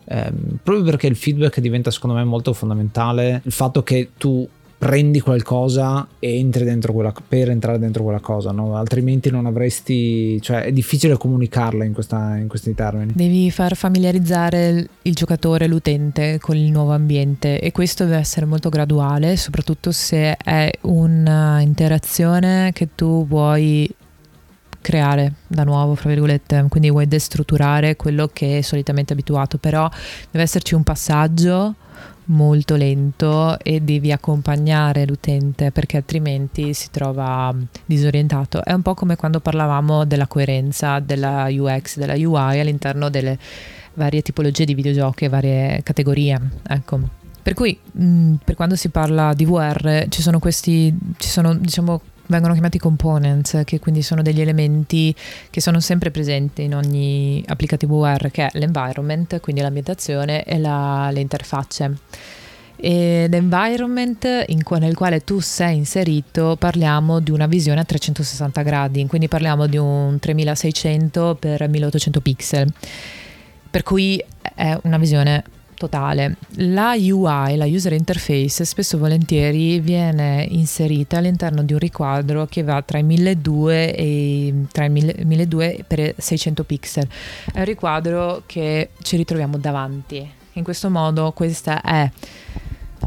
Eh, 0.06 0.32
proprio 0.64 0.84
perché 0.84 1.08
il 1.08 1.16
feedback 1.16 1.60
diventa 1.60 1.92
secondo 1.92 2.16
me 2.16 2.24
molto 2.24 2.54
fondamentale, 2.54 3.42
il 3.44 3.52
fatto 3.52 3.84
che 3.84 4.12
tu 4.18 4.48
prendi 4.78 5.20
qualcosa 5.20 6.08
e 6.20 6.38
entri 6.38 6.64
dentro 6.64 6.94
quella 6.94 7.12
per 7.28 7.50
entrare 7.50 7.80
dentro 7.80 8.04
quella 8.04 8.20
cosa, 8.20 8.52
no? 8.52 8.76
altrimenti 8.76 9.32
non 9.32 9.48
avresti, 9.48 10.40
cioè 10.42 10.62
è 10.62 10.72
difficile 10.72 11.18
comunicarla 11.18 11.84
in, 11.84 11.94
questa, 11.94 12.38
in, 12.38 12.48
questi 12.48 12.76
termini. 12.76 13.14
Devi 13.16 13.50
far 13.50 13.76
familiarizzare 13.76 14.88
il 15.02 15.14
giocatore, 15.16 15.68
l'utente 15.68 16.38
con 16.40 16.56
il 16.56 16.70
nuovo 16.70 16.92
ambiente 16.92 17.60
e 17.60 17.72
questo 17.72 18.04
deve 18.04 18.18
essere 18.18 18.46
molto 18.46 18.70
graduale, 18.70 19.36
soprattutto 19.36 19.92
se 19.92 20.38
è 20.38 20.70
un'interazione 20.82 22.72
che 22.72 22.90
tu 22.94 23.26
vuoi 23.26 23.92
creare 24.88 25.34
da 25.48 25.66
nuovo, 25.66 25.96
fra 25.96 26.08
virgolette, 26.08 26.66
quindi 26.70 26.90
vuoi 26.90 27.10
destrutturare 27.10 27.98
quello 27.98 28.30
che 28.32 28.60
è 28.60 28.62
solitamente 28.62 29.12
abituato, 29.12 29.58
però 29.58 29.90
deve 30.32 30.46
esserci 30.46 30.76
un 30.76 30.84
passaggio 30.84 31.76
molto 32.28 32.76
lento 32.76 33.60
e 33.60 33.82
devi 33.82 34.14
accompagnare 34.14 35.06
l'utente 35.06 35.72
perché 35.72 35.98
altrimenti 35.98 36.74
si 36.74 36.88
trova 36.90 37.54
disorientato. 37.86 38.64
È 38.64 38.72
un 38.72 38.82
po' 38.82 38.94
come 38.94 39.18
quando 39.18 39.42
parlavamo 39.42 40.06
della 40.06 40.28
coerenza 40.28 41.00
della 41.00 41.48
UX, 41.50 41.98
della 41.98 42.14
UI 42.14 42.58
all'interno 42.58 43.10
delle 43.10 43.38
varie 43.96 44.22
tipologie 44.22 44.64
di 44.64 44.74
videogiochi 44.74 45.26
e 45.26 45.30
varie 45.30 45.82
categorie. 45.84 46.40
Ecco. 46.66 47.00
Per 47.44 47.54
cui 47.54 47.78
mh, 47.92 48.36
per 48.46 48.56
quando 48.56 48.78
si 48.78 48.88
parla 48.88 49.34
di 49.34 49.44
VR 49.44 50.06
ci 50.08 50.22
sono 50.22 50.40
questi, 50.40 50.98
ci 51.18 51.28
sono 51.28 51.54
diciamo 51.54 52.02
vengono 52.28 52.54
chiamati 52.54 52.78
components, 52.78 53.62
che 53.66 53.80
quindi 53.80 54.02
sono 54.02 54.22
degli 54.22 54.42
elementi 54.42 55.14
che 55.50 55.62
sono 55.62 55.80
sempre 55.80 56.12
presenti 56.12 56.64
in 56.64 56.76
ogni 56.76 57.44
applicativo 57.48 58.00
VR, 58.00 58.30
che 58.32 58.48
è 58.48 58.50
l'environment, 58.58 59.40
quindi 59.40 59.62
l'ambientazione 59.62 60.44
e 60.44 60.58
la, 60.60 61.10
le 61.12 61.20
interfacce. 61.20 61.98
E 62.80 63.28
l'environment 63.28 64.24
in, 64.48 64.62
nel 64.80 64.96
quale 64.96 65.24
tu 65.24 65.40
sei 65.40 65.78
inserito 65.78 66.56
parliamo 66.60 67.20
di 67.20 67.32
una 67.32 67.48
visione 67.48 67.80
a 67.80 67.84
360 67.84 68.62
gradi, 68.62 69.06
quindi 69.08 69.28
parliamo 69.28 69.66
di 69.66 69.78
un 69.78 70.18
3600 70.20 71.40
x 71.42 71.68
1800 71.68 72.22
pixel, 72.22 72.72
per 73.72 73.84
cui 73.84 74.24
è 74.54 74.78
una 74.84 74.98
visione 74.98 75.44
totale. 75.78 76.36
La 76.56 76.96
UI, 76.98 77.56
la 77.56 77.66
user 77.66 77.94
interface, 77.94 78.66
spesso 78.66 78.98
volentieri 78.98 79.80
viene 79.80 80.46
inserita 80.50 81.18
all'interno 81.18 81.64
di 81.64 81.74
un 81.74 81.80
riquadro 81.80 82.46
che 82.48 82.64
va 82.64 82.82
tra 82.82 82.98
i 82.98 83.04
1200 83.04 83.96
e 83.96 84.48
i 84.48 85.26
1200 85.26 85.84
per 85.88 86.14
600 86.18 86.64
pixel. 86.64 87.08
È 87.54 87.60
un 87.60 87.66
riquadro 87.66 88.44
che 88.46 88.90
ci 89.02 89.16
ritroviamo 89.16 89.58
davanti. 89.58 90.30
In 90.54 90.64
questo 90.64 90.90
modo 90.90 91.32
questa 91.32 91.82
è 91.82 92.10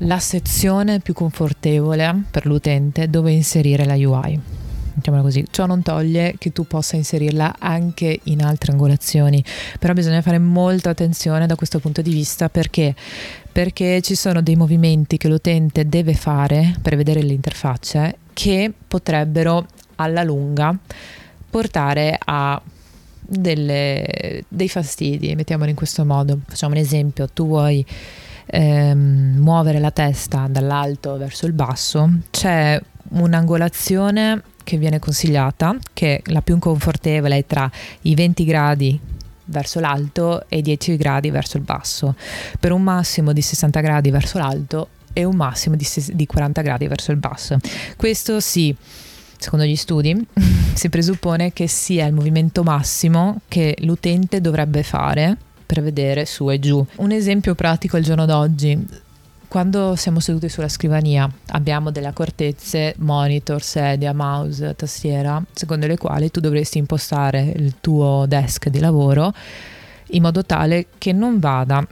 la 0.05 0.19
sezione 0.21 1.01
più 1.01 1.13
confortevole 1.13 2.23
per 2.31 2.47
l'utente 2.47 3.11
dove 3.11 3.33
inserire 3.33 3.85
la 3.85 3.95
UI 3.95 4.60
mettiamola 4.95 5.23
così. 5.23 5.45
Ciò 5.51 5.67
non 5.67 5.83
toglie 5.83 6.35
che 6.39 6.53
tu 6.53 6.67
possa 6.67 6.97
inserirla 6.97 7.57
anche 7.59 8.21
in 8.25 8.43
altre 8.43 8.73
angolazioni, 8.73 9.43
però 9.79 9.93
bisogna 9.93 10.23
fare 10.23 10.39
molta 10.39 10.91
attenzione 10.91 11.47
da 11.47 11.55
questo 11.55 11.79
punto 11.79 12.03
di 12.03 12.11
vista 12.11 12.49
perché 12.49 12.95
perché 13.53 14.01
ci 14.01 14.15
sono 14.15 14.43
dei 14.43 14.55
movimenti 14.55 15.17
che 15.17 15.29
l'utente 15.29 15.89
deve 15.89 16.15
fare 16.15 16.75
per 16.81 16.95
vedere 16.97 17.23
le 17.23 17.33
interfacce 17.33 18.19
che 18.33 18.73
potrebbero 18.87 19.67
alla 19.97 20.23
lunga 20.23 20.77
portare 21.51 22.17
a 22.19 22.61
delle, 23.19 24.45
dei 24.49 24.69
fastidi, 24.69 25.35
mettiamolo 25.35 25.71
in 25.71 25.77
questo 25.77 26.05
modo. 26.05 26.39
Facciamo 26.47 26.75
un 26.75 26.81
esempio, 26.81 27.29
tu 27.29 27.47
vuoi 27.47 27.85
ehm, 28.47 29.35
muovere 29.37 29.79
la 29.79 29.91
testa 29.91 30.47
dall'alto 30.49 31.17
verso 31.17 31.47
il 31.47 31.53
basso, 31.53 32.09
c'è 32.31 32.81
un'angolazione 33.11 34.43
che 34.65 34.77
viene 34.77 34.99
consigliata, 34.99 35.77
che 35.93 36.23
la 36.27 36.43
più 36.43 36.59
confortevole 36.59 37.39
è 37.39 37.45
tra 37.47 37.71
i 38.03 38.15
20 38.15 38.45
gradi 38.45 39.01
verso 39.47 39.81
l'alto 39.81 40.45
e 40.49 40.59
i 40.59 40.63
10 40.63 40.97
gradi 40.97 41.31
verso 41.31 41.57
il 41.57 41.65
basso, 41.65 42.15
per 42.59 42.73
un 42.73 42.83
massimo 42.83 43.33
di 43.33 43.43
60 43.43 43.81
gradi 43.81 44.11
verso 44.11 44.39
l'alto 44.39 44.89
e 45.13 45.25
un 45.25 45.35
massimo 45.35 45.75
di, 45.77 45.87
di 46.13 46.27
40 46.27 46.63
gradi 46.63 46.87
verso 46.87 47.11
il 47.11 47.17
basso. 47.17 47.59
Questo 47.97 48.41
sì, 48.41 48.75
secondo 49.37 49.65
gli 49.65 49.77
studi, 49.77 50.17
si 50.75 50.89
presuppone 50.89 51.53
che 51.53 51.67
sia 51.67 52.07
il 52.07 52.15
movimento 52.15 52.63
massimo 52.63 53.41
che 53.49 53.77
l'utente 53.81 54.41
dovrebbe 54.41 54.83
fare 54.83 55.37
per 55.67 55.83
vedere 55.83 56.27
su 56.27 56.51
e 56.51 56.59
giù. 56.59 56.85
Un 56.97 57.11
esempio 57.11 57.55
pratico 57.55 57.97
al 57.97 58.03
giorno 58.03 58.27
d'oggi 58.27 59.09
quando 59.51 59.97
siamo 59.97 60.21
seduti 60.21 60.49
sulla 60.49 60.69
scrivania 60.69 61.29
abbiamo 61.49 61.91
delle 61.91 62.07
accortezze, 62.07 62.95
monitor, 62.99 63.61
sedia, 63.61 64.15
mouse, 64.15 64.77
tastiera, 64.77 65.43
secondo 65.53 65.89
le 65.89 65.97
quali 65.97 66.31
tu 66.31 66.39
dovresti 66.39 66.79
impostare 66.79 67.53
il 67.57 67.81
tuo 67.81 68.27
desk 68.29 68.69
di 68.69 68.79
lavoro 68.79 69.33
in 70.11 70.23
modo 70.23 70.45
tale 70.45 70.87
che 70.99 71.13
non 71.13 71.41
vada 71.41 71.85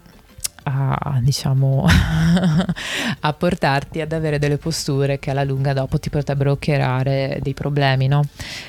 a, 0.63 1.19
diciamo, 1.21 1.85
a 3.21 3.33
portarti 3.33 4.01
ad 4.03 4.13
avere 4.13 4.39
delle 4.39 4.59
posture 4.59 5.19
che 5.19 5.33
alla 5.33 5.43
lunga 5.43 5.73
dopo 5.73 5.99
ti 5.99 6.11
potrebbero 6.11 6.59
creare 6.61 7.41
dei 7.43 7.55
problemi, 7.55 8.07
no? 8.07 8.23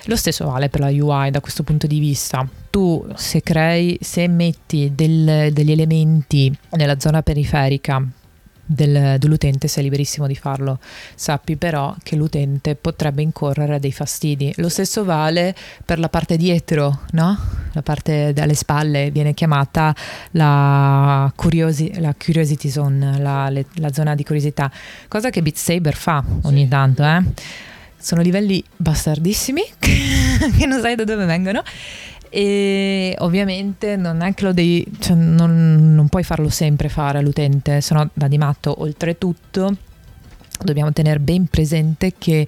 Lo 0.05 0.15
stesso 0.15 0.45
vale 0.45 0.67
per 0.69 0.79
la 0.79 0.89
UI 0.89 1.29
da 1.29 1.41
questo 1.41 1.61
punto 1.61 1.85
di 1.85 1.99
vista. 1.99 2.43
Tu 2.71 3.05
se 3.13 3.41
crei, 3.41 3.99
se 4.01 4.27
metti 4.27 4.93
del, 4.95 5.53
degli 5.53 5.71
elementi 5.71 6.51
nella 6.71 6.99
zona 6.99 7.21
periferica 7.21 8.03
del, 8.71 9.17
dell'utente 9.17 9.67
sei 9.67 9.83
liberissimo 9.83 10.27
di 10.27 10.35
farlo. 10.35 10.79
Sappi 11.15 11.55
però 11.55 11.95
che 12.03 12.15
l'utente 12.15 12.75
potrebbe 12.75 13.23
incorrere 13.23 13.75
a 13.75 13.79
dei 13.79 13.91
fastidi. 13.91 14.53
Lo 14.57 14.69
stesso 14.69 15.03
vale 15.03 15.55
per 15.83 15.97
la 15.97 16.07
parte 16.07 16.37
dietro, 16.37 17.01
no? 17.11 17.37
La 17.71 17.81
parte 17.81 18.31
dalle 18.31 18.53
spalle 18.53 19.09
viene 19.09 19.33
chiamata 19.33 19.95
la, 20.31 21.31
curiosi- 21.35 21.99
la 21.99 22.13
curiosity 22.13 22.69
zone, 22.69 23.19
la, 23.19 23.49
le, 23.49 23.65
la, 23.75 23.91
zona 23.91 24.13
di 24.13 24.23
curiosità, 24.23 24.71
cosa 25.07 25.29
che 25.31 25.41
Beat 25.41 25.55
Saber 25.55 25.95
fa 25.95 26.23
ogni 26.43 26.67
tanto, 26.67 27.03
eh? 27.03 27.23
Sono 28.01 28.21
livelli 28.21 28.63
bastardissimi 28.77 29.61
che 29.77 30.65
non 30.65 30.79
sai 30.79 30.95
da 30.95 31.03
dove 31.03 31.25
vengono 31.25 31.61
e 32.29 33.15
ovviamente 33.19 33.95
non 33.95 34.21
è 34.21 34.33
devi, 34.53 34.85
cioè 34.99 35.15
non, 35.15 35.93
non 35.95 36.07
puoi 36.07 36.23
farlo 36.23 36.49
sempre 36.49 36.89
fare 36.89 37.17
all'utente, 37.17 37.81
se 37.81 37.93
no 37.93 38.09
da 38.13 38.27
di 38.27 38.37
matto. 38.37 38.81
Oltretutto 38.81 39.75
dobbiamo 40.63 40.91
tenere 40.93 41.19
ben 41.19 41.47
presente 41.47 42.13
che 42.17 42.47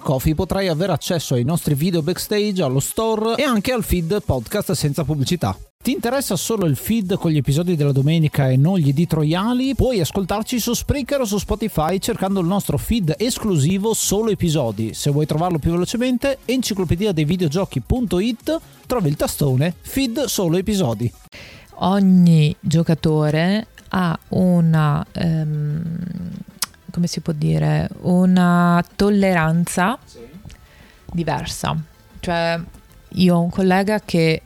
Coffee 0.00 0.34
potrai 0.34 0.68
avere 0.68 0.92
accesso 0.92 1.34
ai 1.34 1.44
nostri 1.44 1.74
video 1.74 2.02
backstage, 2.02 2.62
allo 2.62 2.80
store 2.80 3.36
e 3.36 3.42
anche 3.42 3.72
al 3.72 3.82
feed 3.82 4.22
podcast 4.22 4.72
senza 4.72 5.04
pubblicità. 5.04 5.56
Ti 5.86 5.92
interessa 5.92 6.34
solo 6.34 6.66
il 6.66 6.74
feed 6.74 7.16
con 7.16 7.30
gli 7.30 7.36
episodi 7.36 7.76
della 7.76 7.92
domenica 7.92 8.48
e 8.48 8.56
non 8.56 8.76
gli 8.76 8.88
editoriali? 8.88 9.76
Puoi 9.76 10.00
ascoltarci 10.00 10.58
su 10.58 10.74
Spreaker 10.74 11.20
o 11.20 11.24
su 11.24 11.38
Spotify 11.38 12.00
cercando 12.00 12.40
il 12.40 12.46
nostro 12.46 12.76
feed 12.76 13.14
esclusivo 13.16 13.94
solo 13.94 14.30
episodi. 14.30 14.94
Se 14.94 15.12
vuoi 15.12 15.26
trovarlo 15.26 15.58
più 15.58 15.70
velocemente, 15.70 16.38
enciclopedia 16.44 17.12
dei 17.12 17.24
videogiochi.it 17.24 18.60
trovi 18.86 19.08
il 19.08 19.16
tastone 19.16 19.74
feed 19.80 20.24
solo 20.24 20.56
episodi. 20.56 21.12
Ogni 21.74 22.56
giocatore 22.58 23.66
ha 23.90 24.18
una 24.30 25.06
um, 25.14 25.98
come 26.96 27.08
si 27.08 27.20
può 27.20 27.34
dire, 27.34 27.90
una 28.00 28.82
tolleranza 28.96 29.98
sì. 30.02 30.20
diversa. 31.12 31.76
Cioè, 32.20 32.58
io 33.10 33.36
ho 33.36 33.42
un 33.42 33.50
collega 33.50 34.00
che 34.02 34.40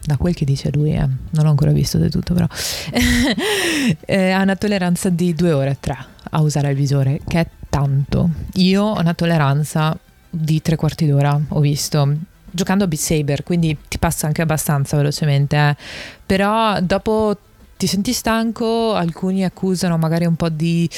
da 0.00 0.16
quel 0.16 0.32
che 0.32 0.44
dice 0.44 0.70
lui, 0.70 0.94
eh, 0.94 1.00
non 1.00 1.42
l'ho 1.42 1.50
ancora 1.50 1.72
visto 1.72 1.98
del 1.98 2.12
tutto, 2.12 2.34
però 2.34 2.46
eh, 4.06 4.30
ha 4.30 4.40
una 4.40 4.54
tolleranza 4.54 5.08
di 5.08 5.34
due 5.34 5.50
ore, 5.50 5.76
tre 5.80 5.98
a 6.30 6.40
usare 6.40 6.70
il 6.70 6.76
visore, 6.76 7.20
che 7.26 7.40
è 7.40 7.46
tanto. 7.68 8.30
Io 8.54 8.84
ho 8.84 9.00
una 9.00 9.14
tolleranza 9.14 9.98
di 10.30 10.62
tre 10.62 10.76
quarti 10.76 11.04
d'ora, 11.04 11.36
ho 11.48 11.58
visto. 11.58 12.14
Giocando 12.48 12.84
a 12.84 12.86
Beat 12.86 13.02
Saber, 13.02 13.42
quindi 13.42 13.76
ti 13.88 13.98
passa 13.98 14.28
anche 14.28 14.42
abbastanza 14.42 14.96
velocemente, 14.96 15.56
eh. 15.56 15.76
però 16.24 16.80
dopo 16.80 17.36
ti 17.76 17.86
senti 17.86 18.12
stanco, 18.12 18.94
alcuni 18.94 19.44
accusano 19.44 19.96
magari 19.98 20.26
un 20.26 20.34
po' 20.34 20.48
di 20.48 20.88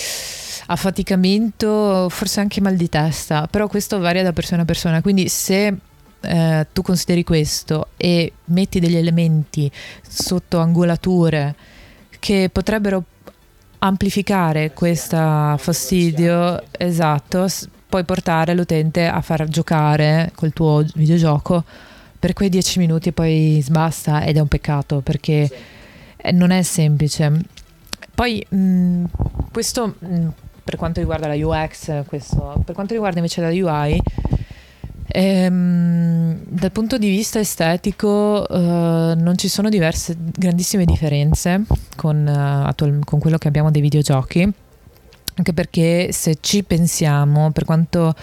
affaticamento, 0.72 2.08
forse 2.08 2.40
anche 2.40 2.60
mal 2.60 2.76
di 2.76 2.88
testa, 2.88 3.48
però 3.50 3.66
questo 3.66 3.98
varia 3.98 4.22
da 4.22 4.32
persona 4.32 4.62
a 4.62 4.64
persona, 4.64 5.02
quindi 5.02 5.28
se 5.28 5.76
eh, 6.20 6.66
tu 6.72 6.82
consideri 6.82 7.24
questo 7.24 7.88
e 7.96 8.32
metti 8.46 8.78
degli 8.78 8.96
elementi 8.96 9.70
sotto 10.06 10.60
angolature 10.60 11.54
che 12.20 12.50
potrebbero 12.52 13.02
amplificare 13.78 14.72
questo 14.72 15.16
fastidio, 15.58 16.62
esatto, 16.70 17.48
puoi 17.88 18.04
portare 18.04 18.54
l'utente 18.54 19.06
a 19.06 19.20
far 19.22 19.48
giocare 19.48 20.30
col 20.36 20.52
tuo 20.52 20.84
videogioco 20.94 21.64
per 22.18 22.32
quei 22.34 22.48
dieci 22.48 22.78
minuti 22.78 23.08
e 23.08 23.12
poi 23.12 23.58
sbasta 23.62 24.22
ed 24.22 24.36
è 24.36 24.40
un 24.40 24.46
peccato 24.46 25.00
perché 25.00 25.50
non 26.32 26.50
è 26.50 26.62
semplice. 26.62 27.40
Poi 28.14 28.44
mh, 28.46 29.04
questo 29.50 29.94
mh, 29.98 30.28
per 30.62 30.76
quanto 30.76 31.00
riguarda 31.00 31.26
la 31.26 31.34
UX, 31.34 32.04
questo. 32.06 32.62
per 32.64 32.74
quanto 32.74 32.92
riguarda 32.92 33.18
invece 33.18 33.40
la 33.40 33.48
UI, 33.48 34.00
ehm, 35.06 36.40
dal 36.46 36.72
punto 36.72 36.98
di 36.98 37.08
vista 37.08 37.38
estetico 37.38 38.48
eh, 38.48 39.14
non 39.16 39.34
ci 39.36 39.48
sono 39.48 39.68
diverse, 39.68 40.16
grandissime 40.18 40.84
differenze 40.84 41.64
con, 41.96 42.26
uh, 42.26 42.66
attual, 42.66 43.00
con 43.04 43.18
quello 43.18 43.38
che 43.38 43.48
abbiamo 43.48 43.70
dei 43.70 43.80
videogiochi 43.80 44.52
anche 45.40 45.52
perché 45.54 46.12
se 46.12 46.36
ci 46.40 46.62
pensiamo, 46.64 47.50
per 47.50 47.64
quanto 47.64 48.14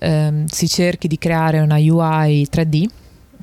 ehm, 0.00 0.46
si 0.46 0.68
cerchi 0.68 1.06
di 1.06 1.16
creare 1.16 1.60
una 1.60 1.76
UI 1.76 2.46
3D, 2.50 2.86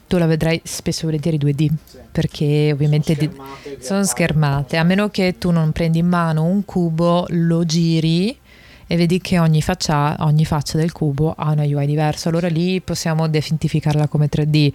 tu 0.08 0.18
la 0.18 0.26
vedrai 0.26 0.62
spesso 0.64 1.02
e 1.02 1.06
volentieri 1.06 1.38
2D, 1.38 1.70
sì. 1.84 1.98
perché 2.12 2.72
ovviamente 2.72 3.16
sono 3.16 3.26
schermate, 3.30 3.76
di, 3.78 3.84
sono 3.84 4.04
schermate, 4.04 4.78
a 4.78 4.84
meno 4.84 5.10
che 5.10 5.38
tu 5.38 5.52
non 5.52 5.72
prendi 5.72 6.00
in 6.00 6.08
mano 6.08 6.44
un 6.44 6.66
cubo, 6.66 7.26
lo 7.30 7.66
giri 7.66 8.38
e 8.86 8.96
vedi 8.96 9.20
che 9.20 9.40
ogni 9.40 9.62
faccia, 9.62 10.16
ogni 10.20 10.46
faccia 10.46 10.78
del 10.78 10.92
cubo 10.92 11.34
ha 11.36 11.52
una 11.52 11.64
UI 11.64 11.86
diversa, 11.86 12.30
allora 12.30 12.48
lì 12.48 12.82
possiamo 12.82 13.28
definificarla 13.28 14.08
come 14.08 14.30
3D. 14.30 14.72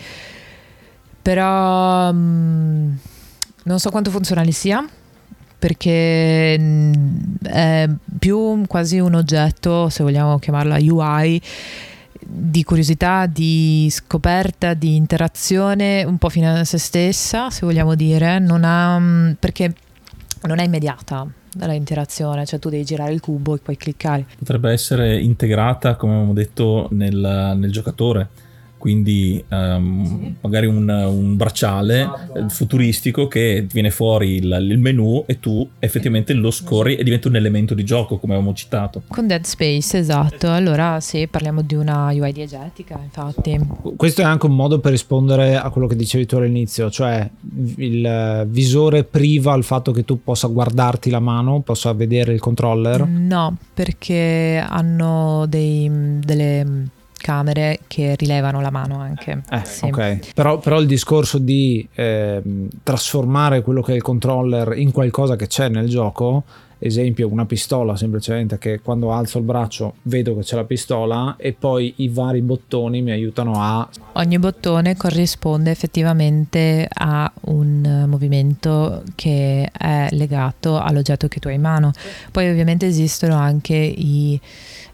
Però 1.23 2.13
mh, 2.13 2.17
mm, 2.17 2.93
non 3.65 3.79
so 3.79 3.91
quanto 3.91 4.11
funzionale 4.11 4.51
sia, 4.51 4.85
perché 5.59 6.59
mh, 6.59 6.65
mm, 6.65 7.47
è 7.49 7.89
più 8.19 8.65
quasi 8.67 8.99
un 8.99 9.15
oggetto, 9.15 9.89
se 9.89 10.03
vogliamo 10.03 10.39
chiamarla 10.39 10.79
UI, 10.81 11.41
di 12.31 12.63
curiosità, 12.63 13.25
di 13.25 13.89
scoperta, 13.91 14.75
di 14.75 14.97
interazione, 14.97 16.05
un 16.05 16.19
po' 16.19 16.29
fino 16.29 16.53
a 16.53 16.65
se 16.65 16.77
stessa, 16.77 17.49
se 17.49 17.65
vogliamo 17.65 17.95
dire, 17.95 18.39
non 18.39 18.65
ha, 18.65 18.99
mm, 18.99 19.33
perché 19.41 19.75
non 20.43 20.59
è 20.59 20.65
immediata 20.65 21.27
dalla 21.51 21.73
interazione, 21.73 22.45
cioè 22.45 22.59
tu 22.59 22.69
devi 22.69 22.85
girare 22.85 23.13
il 23.13 23.21
cubo 23.21 23.55
e 23.55 23.59
poi 23.59 23.79
cliccare. 23.79 24.27
Potrebbe 24.39 24.71
essere 24.71 25.19
integrata, 25.19 25.97
come 25.97 26.13
abbiamo 26.13 26.35
detto, 26.35 26.89
nel, 26.93 27.55
nel 27.57 27.73
giocatore 27.73 28.29
quindi 28.79 29.45
um, 29.49 30.05
sì. 30.05 30.35
magari 30.41 30.67
un, 30.67 30.89
un 30.89 31.37
bracciale 31.37 32.03
esatto. 32.03 32.49
futuristico 32.49 33.27
che 33.29 33.67
viene 33.71 33.91
fuori 33.91 34.37
il, 34.37 34.57
il, 34.71 34.79
menu 34.79 35.25
e 35.27 35.41
tu 35.41 35.69
effettivamente 35.79 36.33
lo 36.33 36.51
scorri 36.51 36.97
e 36.97 37.03
diventa 37.03 37.29
un 37.29 37.37
elemento 37.37 37.75
di 37.75 37.85
gioco 37.85 38.19
come 38.19 38.35
avevamo 38.35 38.55
citato 38.55 39.03
con 39.09 39.27
Dead 39.27 39.45
Space 39.45 39.99
esatto 39.99 40.51
allora 40.51 41.01
sì 41.01 41.27
parliamo 41.27 41.63
di 41.63 41.75
una 41.75 42.07
UI 42.13 42.33
diegetica 42.33 42.99
infatti 43.03 43.59
questo 43.97 44.23
è 44.23 44.25
anche 44.25 44.47
un 44.47 44.55
modo 44.55 44.79
per 44.79 44.93
rispondere 44.93 45.57
a 45.57 45.69
quello 45.71 45.89
che 45.89 45.97
dicevi 45.97 46.25
tu 46.25 46.37
all'inizio 46.37 46.91
cioè 46.91 47.29
il 47.77 48.47
visore 48.49 49.05
priva 49.05 49.55
il 49.55 49.65
fatto 49.65 49.91
che 49.91 50.05
tu 50.05 50.23
possa 50.23 50.47
guardarti 50.47 51.11
la 51.11 51.21
mano 51.21 51.61
possa 51.61 51.93
vedere 51.93 52.33
il 52.33 52.41
controller 52.41 53.05
no 53.07 53.57
perché 53.75 54.65
hanno 54.65 55.47
dei, 55.49 55.91
delle 56.21 56.97
camere 57.19 57.81
che 57.87 58.15
rilevano 58.17 58.61
la 58.61 58.71
mano 58.71 58.99
anche. 59.01 59.43
Eh, 59.51 59.65
sì. 59.65 59.87
Ok, 59.87 60.33
però, 60.35 60.59
però, 60.59 60.81
il 60.81 60.87
discorso 60.87 61.39
di 61.39 61.87
eh, 61.95 62.43
trasformare 62.83 63.63
quello 63.63 63.83
che 63.83 63.93
è 63.93 63.97
il 63.97 64.03
controller 64.03 64.77
in 64.79 64.93
qualcosa 64.93 65.37
che 65.37 65.47
c'è 65.47 65.69
nel 65.69 65.89
gioco, 65.89 66.45
esempio 66.79 67.29
una 67.29 67.47
pistola 67.47 67.97
semplicemente 67.97 68.59
che 68.59 68.81
quando 68.81 69.13
alzo 69.13 69.39
il 69.39 69.45
braccio 69.45 69.95
vedo 70.03 70.37
che 70.37 70.43
c'è 70.43 70.57
la 70.57 70.65
pistola 70.65 71.37
e 71.37 71.53
poi 71.53 71.95
i 71.97 72.09
vari 72.09 72.41
bottoni 72.41 73.03
mi 73.03 73.11
aiutano 73.11 73.55
a... 73.57 73.89
Ogni 74.15 74.39
bottone 74.39 74.97
corrisponde 74.97 75.71
effettivamente 75.71 76.89
a 76.91 77.31
un 77.43 78.07
movimento 78.09 79.03
che 79.15 79.69
è 79.71 80.09
legato 80.11 80.79
all'oggetto 80.79 81.29
che 81.29 81.41
tu 81.41 81.49
hai 81.49 81.55
in 81.55 81.61
mano. 81.61 81.93
Poi 82.31 82.49
ovviamente 82.49 82.87
esistono 82.87 83.35
anche 83.37 83.75
i 83.75 84.41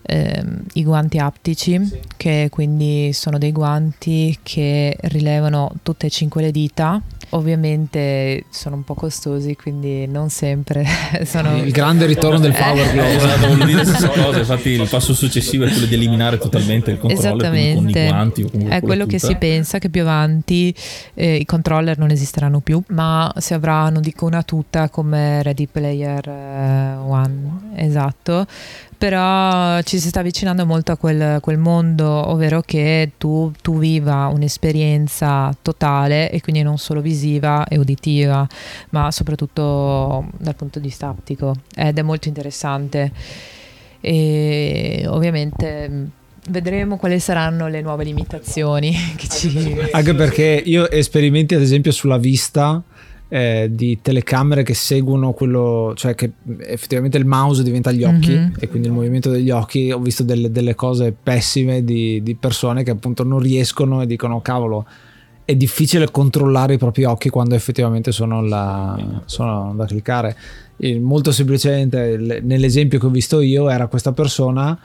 ehm, 0.06 0.64
i 0.74 0.84
guanti 0.84 1.18
aptici, 1.18 1.84
sì. 1.84 1.98
che 2.16 2.48
quindi 2.50 3.12
sono 3.12 3.38
dei 3.38 3.52
guanti 3.52 4.38
che 4.42 4.96
rilevano 5.02 5.72
tutte 5.82 6.06
e 6.06 6.10
cinque 6.10 6.42
le 6.42 6.50
dita. 6.50 7.00
Ovviamente 7.34 8.44
sono 8.48 8.76
un 8.76 8.84
po' 8.84 8.94
costosi, 8.94 9.56
quindi 9.56 10.06
non 10.06 10.30
sempre 10.30 10.84
sono... 11.24 11.56
Il 11.56 11.72
grande 11.72 12.06
ritorno 12.06 12.38
del 12.38 12.52
Power 12.52 12.92
Glove. 12.92 13.10
Eh, 13.10 13.16
esatto, 13.16 13.46
voglio 13.48 13.64
dire 13.64 13.78
la 13.78 13.84
stessa 13.84 14.08
cosa, 14.22 14.38
infatti 14.38 14.68
il 14.70 14.88
passo 14.88 15.14
successivo 15.14 15.64
è 15.64 15.70
quello 15.70 15.86
di 15.86 15.94
eliminare 15.94 16.38
totalmente 16.38 16.92
il 16.92 16.98
controller 16.98 17.74
con 17.74 17.88
i 17.88 17.92
guanti 17.92 18.42
o 18.42 18.50
È 18.68 18.80
quello 18.80 19.06
che 19.06 19.18
si 19.18 19.34
pensa 19.36 19.78
che 19.78 19.88
più 19.88 20.02
avanti 20.02 20.74
eh, 21.14 21.36
i 21.36 21.44
controller 21.44 21.98
non 21.98 22.10
esisteranno 22.10 22.60
più, 22.60 22.82
ma 22.88 23.32
si 23.38 23.54
avranno, 23.54 24.00
dico 24.00 24.26
una 24.26 24.42
tuta 24.42 24.88
come 24.88 25.42
Ready 25.42 25.66
Player 25.66 26.28
eh, 26.28 26.94
One, 26.96 27.72
esatto, 27.76 28.46
però 29.04 29.82
ci 29.82 30.00
si 30.00 30.08
sta 30.08 30.20
avvicinando 30.20 30.64
molto 30.64 30.90
a 30.90 30.96
quel, 30.96 31.38
quel 31.42 31.58
mondo, 31.58 32.06
ovvero 32.06 32.62
che 32.62 33.10
tu, 33.18 33.52
tu, 33.60 33.76
viva 33.78 34.28
un'esperienza 34.28 35.54
totale 35.60 36.30
e 36.30 36.40
quindi 36.40 36.62
non 36.62 36.78
solo 36.78 37.02
visiva 37.02 37.66
e 37.68 37.76
uditiva, 37.76 38.48
ma 38.90 39.10
soprattutto 39.10 40.30
dal 40.38 40.56
punto 40.56 40.78
di 40.78 40.86
vista 40.86 41.08
aptico 41.08 41.54
ed 41.76 41.98
è 41.98 42.00
molto 42.00 42.28
interessante. 42.28 43.12
E 44.00 45.04
ovviamente 45.06 46.08
vedremo 46.48 46.96
quali 46.96 47.20
saranno 47.20 47.68
le 47.68 47.82
nuove 47.82 48.04
limitazioni. 48.04 48.96
Ci... 49.20 49.76
Anche 49.90 50.14
perché 50.14 50.62
io 50.64 50.88
esperimenti 50.90 51.54
ad 51.54 51.60
esempio 51.60 51.92
sulla 51.92 52.16
vista 52.16 52.82
eh, 53.28 53.68
di 53.70 53.98
telecamere 54.00 54.62
che 54.62 54.74
seguono 54.74 55.32
quello, 55.32 55.92
cioè 55.96 56.14
che 56.14 56.32
effettivamente 56.58 57.18
il 57.18 57.26
mouse 57.26 57.62
diventa 57.62 57.90
gli 57.90 58.04
occhi 58.04 58.32
mm-hmm. 58.32 58.52
e 58.58 58.68
quindi 58.68 58.88
il 58.88 58.94
movimento 58.94 59.30
degli 59.30 59.50
occhi. 59.50 59.90
Ho 59.90 59.98
visto 59.98 60.22
delle, 60.22 60.50
delle 60.50 60.74
cose 60.74 61.14
pessime 61.20 61.84
di, 61.84 62.22
di, 62.22 62.34
persone 62.34 62.82
che 62.82 62.90
appunto 62.90 63.24
non 63.24 63.38
riescono 63.38 64.02
e 64.02 64.06
dicono 64.06 64.40
cavolo. 64.40 64.86
È 65.44 65.54
difficile 65.54 66.10
controllare 66.10 66.74
i 66.74 66.78
propri 66.78 67.04
occhi 67.04 67.28
quando 67.28 67.54
effettivamente 67.54 68.12
sono, 68.12 68.40
la, 68.40 69.22
sono 69.24 69.74
da 69.74 69.84
cliccare. 69.84 70.36
Il, 70.78 71.00
molto 71.00 71.32
semplicemente, 71.32 72.40
nell'esempio 72.42 72.98
che 72.98 73.06
ho 73.06 73.10
visto 73.10 73.40
io, 73.40 73.68
era 73.68 73.86
questa 73.86 74.12
persona 74.12 74.78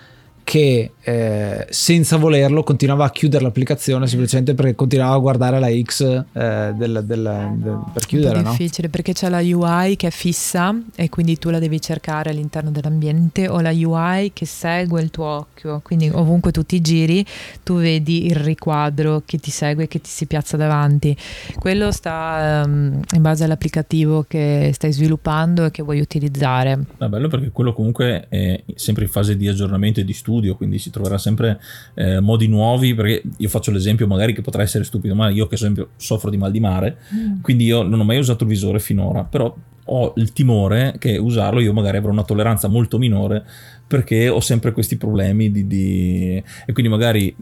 che 0.49 0.93
eh, 1.03 1.67
senza 1.69 2.17
volerlo 2.17 2.63
continuava 2.63 3.05
a 3.05 3.11
chiudere 3.11 3.43
l'applicazione 3.43 4.07
semplicemente 4.07 4.55
perché 4.55 4.73
continuava 4.73 5.13
a 5.13 5.19
guardare 5.19 5.59
la 5.59 5.69
X 5.69 6.01
eh, 6.01 6.73
del, 6.75 7.03
del, 7.05 7.53
del, 7.53 7.79
per 7.93 8.05
chiudere. 8.07 8.39
È 8.39 8.41
no? 8.41 8.49
difficile 8.49 8.89
perché 8.89 9.13
c'è 9.13 9.29
la 9.29 9.41
UI 9.41 9.95
che 9.95 10.07
è 10.07 10.09
fissa 10.09 10.75
e 10.95 11.07
quindi 11.09 11.37
tu 11.37 11.51
la 11.51 11.59
devi 11.59 11.79
cercare 11.79 12.31
all'interno 12.31 12.71
dell'ambiente 12.71 13.47
o 13.47 13.59
la 13.59 13.69
UI 13.69 14.31
che 14.33 14.47
segue 14.47 15.03
il 15.03 15.11
tuo 15.11 15.25
occhio, 15.25 15.81
quindi 15.83 16.09
ovunque 16.11 16.51
tu 16.51 16.63
ti 16.63 16.81
giri 16.81 17.23
tu 17.61 17.75
vedi 17.75 18.25
il 18.25 18.35
riquadro 18.35 19.21
che 19.23 19.37
ti 19.37 19.51
segue 19.51 19.83
e 19.83 19.87
che 19.87 20.01
ti 20.01 20.09
si 20.09 20.25
piazza 20.25 20.57
davanti. 20.57 21.15
Quello 21.59 21.91
sta 21.91 22.63
um, 22.65 22.99
in 23.13 23.21
base 23.21 23.43
all'applicativo 23.43 24.25
che 24.27 24.71
stai 24.73 24.91
sviluppando 24.93 25.65
e 25.65 25.69
che 25.69 25.83
vuoi 25.83 25.99
utilizzare. 25.99 26.85
È 26.97 27.05
bello 27.05 27.27
perché 27.27 27.51
quello 27.51 27.71
comunque 27.71 28.25
è 28.29 28.63
sempre 28.73 29.03
in 29.03 29.11
fase 29.11 29.37
di 29.37 29.47
aggiornamento 29.47 29.99
e 29.99 30.03
di 30.03 30.13
studio 30.13 30.37
studio, 30.39 30.55
quindi 30.55 30.79
si 30.79 30.89
troverà 30.89 31.17
sempre 31.17 31.59
eh, 31.93 32.19
modi 32.19 32.47
nuovi, 32.47 32.95
perché 32.95 33.21
io 33.37 33.49
faccio 33.49 33.71
l'esempio 33.71 34.07
magari 34.07 34.33
che 34.33 34.41
potrà 34.41 34.63
essere 34.63 34.83
stupido, 34.83 35.13
ma 35.13 35.29
io 35.29 35.47
che 35.47 35.55
esempio 35.55 35.89
soffro 35.97 36.29
di 36.29 36.37
mal 36.37 36.51
di 36.51 36.59
mare, 36.59 36.97
mm. 37.13 37.41
quindi 37.41 37.65
io 37.65 37.83
non 37.83 37.99
ho 37.99 38.03
mai 38.03 38.17
usato 38.17 38.45
il 38.45 38.49
visore 38.49 38.79
finora, 38.79 39.23
però 39.23 39.53
ho 39.91 40.13
il 40.17 40.33
timore 40.33 40.95
che 40.99 41.17
usarlo 41.17 41.59
io 41.59 41.73
magari 41.73 41.97
avrò 41.97 42.11
una 42.11 42.23
tolleranza 42.23 42.67
molto 42.67 42.99
minore 42.99 43.43
perché 43.87 44.29
ho 44.29 44.39
sempre 44.39 44.71
questi 44.71 44.97
problemi 44.97 45.51
di, 45.51 45.65
di... 45.65 46.43
e 46.65 46.73
quindi 46.73 46.91
magari 46.91 47.35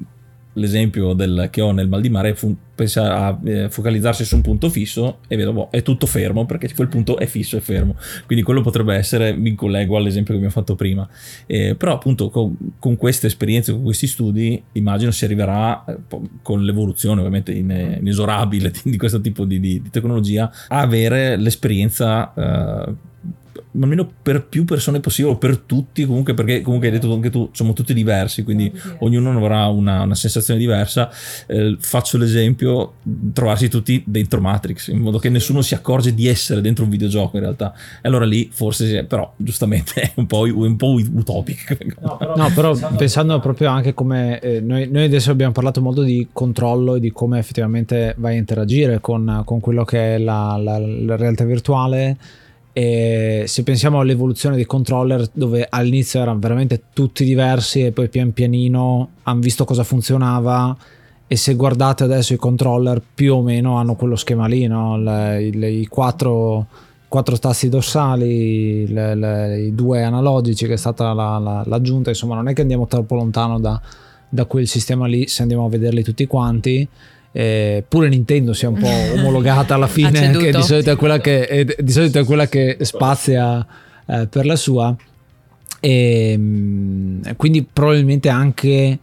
l'esempio 0.58 1.14
del, 1.14 1.48
che 1.52 1.62
ho 1.62 1.72
nel 1.72 1.88
mal 1.88 2.02
di 2.02 2.10
mare 2.10 2.36
fu, 2.36 2.56
pensa 2.76 3.26
a 3.26 3.40
eh, 3.44 3.70
focalizzarsi 3.70 4.26
su 4.26 4.36
un 4.36 4.42
punto 4.42 4.70
fisso 4.70 5.20
e 5.28 5.36
vedo 5.36 5.54
boh, 5.54 5.70
è 5.72 5.82
tutto 5.82 6.06
fermo 6.06 6.46
perché 6.46 6.74
quel 6.74 6.88
punto 6.88 7.18
è 7.18 7.26
fisso 7.26 7.58
e 7.58 7.62
fermo. 7.62 7.96
Quindi 8.26 8.44
quello 8.44 8.62
potrebbe 8.62 8.96
essere 8.96 9.34
mi 9.34 9.56
collego 9.56 9.98
all'esempio 9.98 10.34
che 10.34 10.40
abbiamo 10.40 10.54
fatto 10.54 10.76
prima. 10.76 11.08
Eh, 11.46 11.76
però 11.76 11.94
appunto 11.94 12.30
con, 12.30 12.56
con, 12.80 12.98
queste 12.98 13.28
esperienze 13.28 13.72
con 13.72 13.84
questi 13.84 14.08
studi 14.08 14.62
immagino 14.74 15.12
si 15.12 15.26
arriverà 15.26 15.86
eh, 15.86 15.98
con 16.42 16.64
l'evoluzione 16.64 17.20
ovviamente 17.20 17.52
in, 17.52 17.98
inesorabile 18.00 18.72
di 18.84 18.98
questo 18.98 19.22
tipo 19.22 19.46
di, 19.46 19.60
di, 19.60 19.82
di, 19.82 19.90
tecnologia 19.90 20.52
a 20.68 20.82
avere 20.82 21.38
l'esperienza 21.38 22.34
eh, 22.34 22.94
almeno 23.80 24.10
per 24.22 24.46
più 24.46 24.66
persone 24.66 25.00
possibile 25.00 25.34
o 25.34 25.38
per 25.38 25.58
tutti 25.58 26.06
comunque 26.06 26.34
perché 26.34 26.62
comunque 26.62 26.88
hai 26.88 26.94
detto 26.94 27.14
anche 27.14 27.30
tu 27.30 27.50
siamo 27.54 27.74
tutti 27.74 27.94
diversi 27.94 28.44
quindi 28.44 28.72
ognuno 29.00 29.32
avrà 29.38 29.68
una, 29.68 30.04
una 30.04 30.16
sensazione 30.16 30.60
diversa. 30.60 31.10
Eh, 31.46 31.78
faccio 31.80 32.18
l'esempio 32.18 32.96
trovarsi 33.34 33.70
tutti 33.70 34.04
dentro 34.06 34.42
Matrix 34.42 34.88
in 34.88 35.00
modo 35.00 35.18
che 35.18 35.30
nessuno 35.30 35.62
si 35.62 35.74
accorge 35.74 36.14
di 36.14 36.28
essere 36.28 36.62
dentro 36.62 36.84
un 36.84 36.90
videogioco 36.90 37.38
in 37.38 37.44
realtà. 37.44 37.74
E 38.02 38.08
allora 38.08 38.26
lì 38.26 38.50
forse 38.52 39.04
però 39.06 39.34
giustamente 39.38 40.02
è 40.02 40.12
un 40.16 40.26
po', 40.26 40.42
un 40.42 40.76
po 40.76 40.94
utopico. 40.94 41.76
No 42.00 42.18
però, 42.18 42.36
no, 42.36 42.52
però 42.54 42.96
pensando 42.96 43.40
proprio 43.40 43.70
anche 43.70 43.94
come 43.94 44.40
eh, 44.40 44.60
noi, 44.60 44.90
noi, 44.90 45.06
adesso 45.06 45.32
abbiamo 45.32 45.52
parlato 45.52 45.82
molto 45.82 46.02
di 46.02 46.28
controllo 46.32 46.96
e 46.96 47.00
di 47.00 47.12
come 47.12 47.40
effettivamente 47.40 48.14
vai 48.18 48.36
a 48.36 48.38
interagire 48.38 49.00
con, 49.00 49.42
con 49.46 49.60
quello 49.60 49.84
che 49.84 50.16
è 50.16 50.18
la, 50.18 50.60
la, 50.62 50.80
la 50.80 51.16
realtà 51.16 51.44
virtuale 51.46 52.18
e 52.78 53.46
se 53.48 53.64
pensiamo 53.64 54.02
all'evoluzione 54.02 54.56
dei 54.56 54.68
controller, 54.68 55.28
dove 55.34 55.66
all'inizio 55.68 56.22
erano 56.22 56.38
veramente 56.38 56.84
tutti 56.94 57.26
diversi 57.26 57.84
e 57.84 57.92
poi 57.92 58.08
pian 58.08 58.34
pianino 58.34 59.10
hanno 59.24 59.40
visto 59.40 59.66
cosa 59.66 59.84
funzionava. 59.84 60.78
E 61.26 61.36
se 61.38 61.56
guardate 61.56 62.04
adesso 62.04 62.36
i 62.36 62.38
controller, 62.38 63.02
più 63.16 63.34
o 63.34 63.42
meno 63.42 63.78
hanno 63.78 63.96
quello 63.96 64.16
schema 64.16 64.46
lì, 64.46 64.68
no? 64.68 64.96
le, 64.96 65.50
le, 65.50 65.72
i 65.72 65.88
quattro, 65.88 66.68
quattro 67.08 67.40
tasti 67.40 67.68
dorsali, 67.68 68.88
le, 68.88 69.60
i 69.60 69.74
due 69.74 70.04
analogici, 70.04 70.68
che 70.68 70.74
è 70.74 70.78
stata 70.78 71.14
la, 71.14 71.40
la, 71.40 71.64
l'aggiunta. 71.66 72.12
Insomma, 72.12 72.36
non 72.36 72.48
è 72.48 72.54
che 72.54 72.62
andiamo 72.62 72.86
troppo 72.86 73.16
lontano 73.16 73.60
da, 73.60 73.82
da 74.30 74.46
quel 74.46 74.68
sistema 74.68 75.08
lì 75.08 75.28
se 75.28 75.42
andiamo 75.42 75.66
a 75.66 75.70
vederli 75.70 76.04
tutti 76.04 76.28
quanti 76.28 76.88
eh, 77.32 77.84
pure 77.88 78.10
Nintendo 78.10 78.54
sia 78.54 78.70
un 78.70 78.80
po' 78.80 78.88
omologata 79.16 79.76
alla 79.76 79.88
fine, 79.88 80.32
che 80.32 80.52
di 80.52 80.64
solito 80.64 80.92
è 80.92 80.96
quella 80.96 81.20
che, 81.20 81.48
è, 81.48 81.66
di 81.78 81.92
solito 81.92 82.20
è 82.20 82.24
quella 82.24 82.48
che 82.48 82.78
spazia 82.82 83.66
eh, 84.06 84.28
per 84.28 84.46
la 84.46 84.56
sua. 84.56 84.96
E, 85.80 86.32
ehm, 86.32 87.36
quindi 87.36 87.64
probabilmente 87.64 88.30
anche 88.30 89.00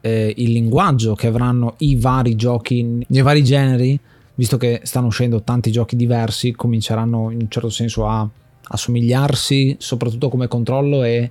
eh, 0.00 0.34
il 0.36 0.52
linguaggio 0.52 1.14
che 1.14 1.26
avranno 1.26 1.74
i 1.78 1.96
vari 1.96 2.36
giochi 2.36 3.04
nei 3.08 3.22
vari 3.22 3.42
generi, 3.42 3.98
visto 4.34 4.56
che 4.56 4.80
stanno 4.84 5.08
uscendo 5.08 5.42
tanti 5.42 5.72
giochi 5.72 5.96
diversi, 5.96 6.52
cominceranno 6.52 7.30
in 7.30 7.40
un 7.40 7.48
certo 7.48 7.70
senso 7.70 8.06
a 8.06 8.28
assomigliarsi, 8.68 9.76
soprattutto 9.78 10.28
come 10.28 10.48
controllo 10.48 11.02
e 11.02 11.30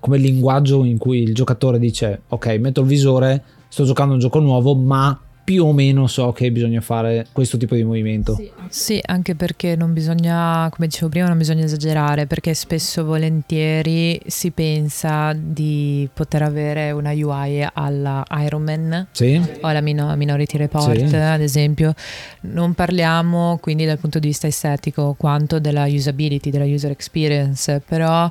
come 0.00 0.18
linguaggio 0.18 0.84
in 0.84 0.98
cui 0.98 1.22
il 1.22 1.34
giocatore 1.34 1.78
dice 1.78 2.22
ok 2.28 2.46
metto 2.60 2.80
il 2.80 2.86
visore, 2.86 3.42
sto 3.68 3.84
giocando 3.84 4.14
un 4.14 4.20
gioco 4.20 4.40
nuovo, 4.40 4.74
ma 4.74 5.18
più 5.46 5.64
o 5.64 5.72
meno 5.72 6.08
so 6.08 6.32
che 6.32 6.50
bisogna 6.50 6.80
fare 6.80 7.28
questo 7.30 7.56
tipo 7.56 7.76
di 7.76 7.84
movimento. 7.84 8.34
Sì, 8.34 8.50
sì, 8.68 9.00
anche 9.00 9.36
perché 9.36 9.76
non 9.76 9.92
bisogna, 9.92 10.68
come 10.72 10.88
dicevo 10.88 11.08
prima, 11.08 11.28
non 11.28 11.38
bisogna 11.38 11.62
esagerare, 11.62 12.26
perché 12.26 12.52
spesso 12.52 13.04
volentieri 13.04 14.20
si 14.26 14.50
pensa 14.50 15.32
di 15.38 16.08
poter 16.12 16.42
avere 16.42 16.90
una 16.90 17.12
UI 17.12 17.64
alla 17.74 18.24
Iron 18.40 18.64
Man 18.64 19.06
sì. 19.12 19.40
o 19.60 19.68
alla 19.68 19.80
Minority 19.80 20.56
Report, 20.56 21.06
sì. 21.06 21.14
ad 21.14 21.40
esempio. 21.40 21.94
Non 22.40 22.74
parliamo 22.74 23.58
quindi 23.62 23.84
dal 23.84 23.98
punto 23.98 24.18
di 24.18 24.26
vista 24.26 24.48
estetico 24.48 25.14
quanto 25.16 25.60
della 25.60 25.84
usability, 25.84 26.50
della 26.50 26.64
user 26.64 26.90
experience, 26.90 27.80
però 27.86 28.28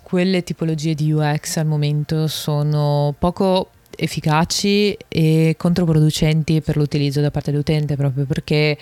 quelle 0.00 0.44
tipologie 0.44 0.94
di 0.94 1.10
UX 1.10 1.56
al 1.56 1.66
momento 1.66 2.28
sono 2.28 3.12
poco 3.18 3.70
efficaci 3.96 4.96
e 5.08 5.54
controproducenti 5.58 6.60
per 6.60 6.76
l'utilizzo 6.76 7.20
da 7.20 7.30
parte 7.30 7.50
dell'utente 7.50 7.96
proprio 7.96 8.24
perché 8.24 8.76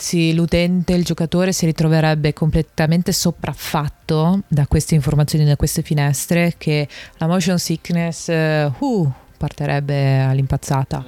sì, 0.00 0.32
l'utente, 0.32 0.92
il 0.92 1.04
giocatore 1.04 1.52
si 1.52 1.66
ritroverebbe 1.66 2.32
completamente 2.32 3.10
sopraffatto 3.10 4.42
da 4.46 4.68
queste 4.68 4.94
informazioni, 4.94 5.44
da 5.44 5.56
queste 5.56 5.82
finestre 5.82 6.54
che 6.56 6.86
la 7.16 7.26
motion 7.26 7.58
sickness 7.58 8.28
uh, 8.28 9.12
partirebbe 9.36 10.20
all'impazzata. 10.20 11.04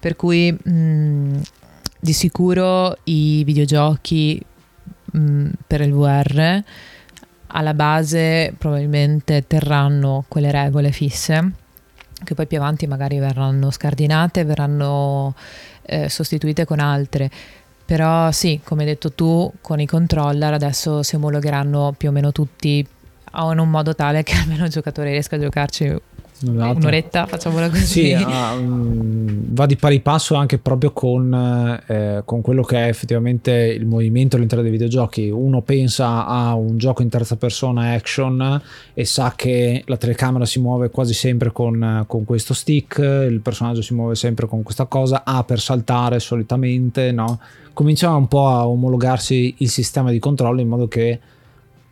Per 0.00 0.16
cui 0.16 0.50
mh, 0.50 0.70
mm, 0.70 1.36
di 2.00 2.12
sicuro 2.12 2.98
i 3.04 3.44
videogiochi 3.44 4.44
mh, 5.12 5.18
mm, 5.20 5.48
per 5.64 5.82
il 5.82 5.92
VR 5.92 6.62
alla 7.46 7.74
base 7.74 8.52
probabilmente 8.58 9.46
terranno 9.46 10.24
quelle 10.26 10.50
regole 10.50 10.90
fisse 10.90 11.52
che 12.26 12.34
poi 12.34 12.46
più 12.46 12.58
avanti 12.58 12.86
magari 12.86 13.18
verranno 13.18 13.70
scardinate, 13.70 14.44
verranno 14.44 15.34
eh, 15.82 16.10
sostituite 16.10 16.66
con 16.66 16.80
altre. 16.80 17.30
Però 17.86 18.30
sì, 18.32 18.60
come 18.62 18.82
hai 18.82 18.88
detto 18.88 19.12
tu, 19.12 19.50
con 19.60 19.80
i 19.80 19.86
controller 19.86 20.52
adesso 20.52 21.02
si 21.02 21.14
omologheranno 21.14 21.94
più 21.96 22.08
o 22.08 22.12
meno 22.12 22.32
tutti 22.32 22.86
in 23.38 23.58
un 23.58 23.70
modo 23.70 23.94
tale 23.94 24.22
che 24.22 24.34
almeno 24.36 24.64
il 24.64 24.70
giocatore 24.70 25.10
riesca 25.10 25.36
a 25.36 25.38
giocarci 25.38 25.96
Esatto. 26.38 26.78
Un'oretta, 26.78 27.26
facciamola 27.26 27.70
così. 27.70 27.86
Sì, 27.86 28.12
uh, 28.12 29.42
va 29.52 29.64
di 29.64 29.76
pari 29.76 30.00
passo 30.00 30.34
anche 30.34 30.58
proprio 30.58 30.92
con, 30.92 31.32
eh, 31.86 32.22
con, 32.26 32.42
quello 32.42 32.62
che 32.62 32.76
è 32.76 32.88
effettivamente 32.88 33.52
il 33.52 33.86
movimento 33.86 34.36
all'interno 34.36 34.62
dei 34.62 34.72
videogiochi. 34.72 35.30
Uno 35.30 35.62
pensa 35.62 36.26
a 36.26 36.54
un 36.54 36.76
gioco 36.76 37.00
in 37.00 37.08
terza 37.08 37.36
persona 37.36 37.92
action 37.92 38.60
e 38.92 39.04
sa 39.06 39.32
che 39.34 39.82
la 39.86 39.96
telecamera 39.96 40.44
si 40.44 40.60
muove 40.60 40.90
quasi 40.90 41.14
sempre 41.14 41.52
con, 41.52 42.04
con 42.06 42.24
questo 42.24 42.52
stick, 42.52 42.98
il 42.98 43.40
personaggio 43.40 43.80
si 43.80 43.94
muove 43.94 44.14
sempre 44.14 44.46
con 44.46 44.62
questa 44.62 44.84
cosa, 44.84 45.22
A 45.24 45.42
per 45.42 45.58
saltare 45.58 46.20
solitamente, 46.20 47.12
no? 47.12 47.40
Cominciava 47.72 48.16
un 48.16 48.28
po' 48.28 48.48
a 48.48 48.66
omologarsi 48.68 49.54
il 49.58 49.70
sistema 49.70 50.10
di 50.10 50.18
controllo 50.18 50.60
in 50.60 50.68
modo 50.68 50.86
che 50.86 51.18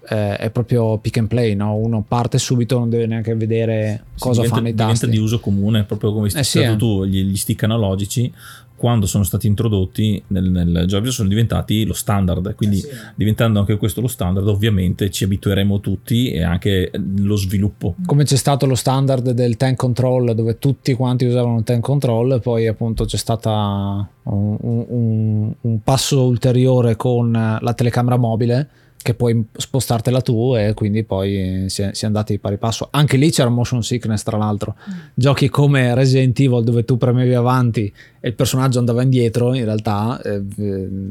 eh, 0.08 0.36
è 0.36 0.50
proprio 0.50 0.98
pick 0.98 1.18
and 1.18 1.28
play, 1.28 1.54
no? 1.54 1.76
uno 1.76 2.04
parte 2.06 2.38
subito, 2.38 2.78
non 2.78 2.90
deve 2.90 3.06
neanche 3.06 3.34
vedere 3.34 4.04
sì, 4.14 4.20
cosa 4.20 4.42
diventa, 4.42 4.56
fanno 4.56 4.68
i 4.68 4.74
tasti. 4.74 4.92
Diventa 4.92 5.18
di 5.18 5.24
uso 5.24 5.40
comune, 5.40 5.84
proprio 5.84 6.12
come 6.12 6.28
hai 6.28 6.40
eh, 6.40 6.44
sì, 6.44 6.60
eh. 6.60 6.76
tu, 6.76 7.04
gli, 7.04 7.22
gli, 7.24 7.36
stick 7.36 7.62
analogici, 7.62 8.32
quando 8.76 9.06
sono 9.06 9.24
stati 9.24 9.46
introdotti 9.46 10.22
nel, 10.28 10.50
nel 10.50 10.84
gioco 10.86 11.10
sono 11.10 11.28
diventati 11.28 11.84
lo 11.86 11.92
standard, 11.92 12.54
quindi 12.54 12.78
eh 12.78 12.80
sì. 12.80 12.88
diventando 13.14 13.60
anche 13.60 13.76
questo 13.76 14.00
lo 14.00 14.08
standard 14.08 14.46
ovviamente 14.48 15.10
ci 15.10 15.24
abitueremo 15.24 15.80
tutti 15.80 16.30
e 16.30 16.42
anche 16.42 16.90
lo 17.18 17.36
sviluppo. 17.36 17.94
Come 18.04 18.24
c'è 18.24 18.36
stato 18.36 18.66
lo 18.66 18.74
standard 18.74 19.30
del 19.30 19.56
tank 19.56 19.76
control 19.76 20.34
dove 20.34 20.58
tutti 20.58 20.92
quanti 20.94 21.24
usavano 21.24 21.58
il 21.58 21.64
tank 21.64 21.82
control, 21.82 22.40
poi 22.42 22.66
appunto 22.66 23.04
c'è 23.04 23.16
stato 23.16 23.48
un, 23.48 24.56
un, 24.60 25.54
un 25.60 25.82
passo 25.82 26.24
ulteriore 26.24 26.96
con 26.96 27.30
la 27.32 27.74
telecamera 27.74 28.16
mobile 28.16 28.68
che 29.04 29.12
puoi 29.12 29.44
spostartela 29.54 30.22
tu 30.22 30.54
e 30.56 30.72
quindi 30.72 31.04
poi 31.04 31.66
si 31.68 31.82
è, 31.82 31.90
si 31.92 32.04
è 32.04 32.06
andati 32.06 32.38
pari 32.38 32.56
passo. 32.56 32.88
Anche 32.90 33.18
lì 33.18 33.30
c'era 33.30 33.50
motion 33.50 33.82
sickness 33.82 34.22
tra 34.22 34.38
l'altro. 34.38 34.76
Mm. 34.78 34.92
Giochi 35.12 35.50
come 35.50 35.94
Resident 35.94 36.40
Evil 36.40 36.64
dove 36.64 36.86
tu 36.86 36.96
premevi 36.96 37.34
avanti 37.34 37.92
e 38.18 38.28
il 38.28 38.34
personaggio 38.34 38.78
andava 38.78 39.02
indietro, 39.02 39.52
in 39.52 39.66
realtà 39.66 40.18
eh, 40.22 40.42